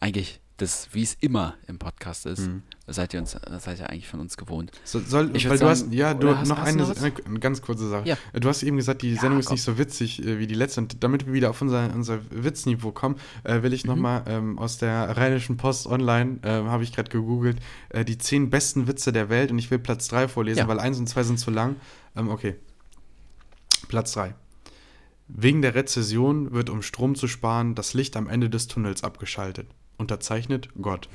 [0.00, 2.62] eigentlich, das, wie es immer im Podcast ist, Mhm.
[2.86, 4.72] seid ihr uns, seid ihr eigentlich von uns gewohnt.
[4.84, 6.96] So, soll, Ich weil würd du hast, sagen, ja, du hast- noch hast eine, noch
[6.96, 8.08] eine, eine ganz kurze Sache.
[8.08, 8.16] Ja.
[8.32, 9.54] Du hast eben gesagt, die Ja, Sendung ist komm.
[9.54, 10.80] nicht so witzig äh, wie die letzte.
[10.80, 13.90] Und damit wir wieder auf unser, unser Witzniveau kommen, äh, will ich Mhm.
[13.90, 17.58] nochmal ähm, aus der Rheinischen Post online, äh, habe ich gerade gegoogelt,
[17.90, 20.68] äh, die zehn besten Witze der Welt und ich will Platz 3 vorlesen, Ja.
[20.68, 21.76] weil eins und zwei sind zu lang.
[22.16, 22.56] Ähm, okay.
[23.88, 24.34] Platz 3.
[25.28, 29.68] Wegen der Rezession wird, um Strom zu sparen, das Licht am Ende des Tunnels abgeschaltet.
[29.98, 31.08] Unterzeichnet Gott.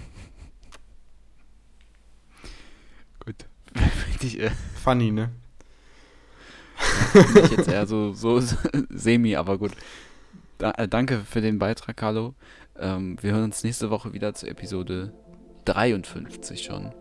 [3.26, 3.46] Gut.
[3.74, 5.32] Finde ich, äh, Funny, ne?
[7.12, 8.42] find ich jetzt eher so, so
[8.90, 9.72] semi, aber gut.
[10.58, 12.36] Da, äh, danke für den Beitrag, Carlo.
[12.78, 15.14] Ähm, wir hören uns nächste Woche wieder zur Episode
[15.66, 16.94] 53 schon.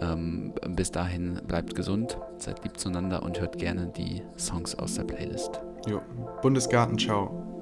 [0.00, 5.04] Ähm, bis dahin bleibt gesund, seid lieb zueinander und hört gerne die Songs aus der
[5.04, 5.60] Playlist.
[5.86, 6.00] Jo.
[6.42, 7.60] Bundesgarten, ciao.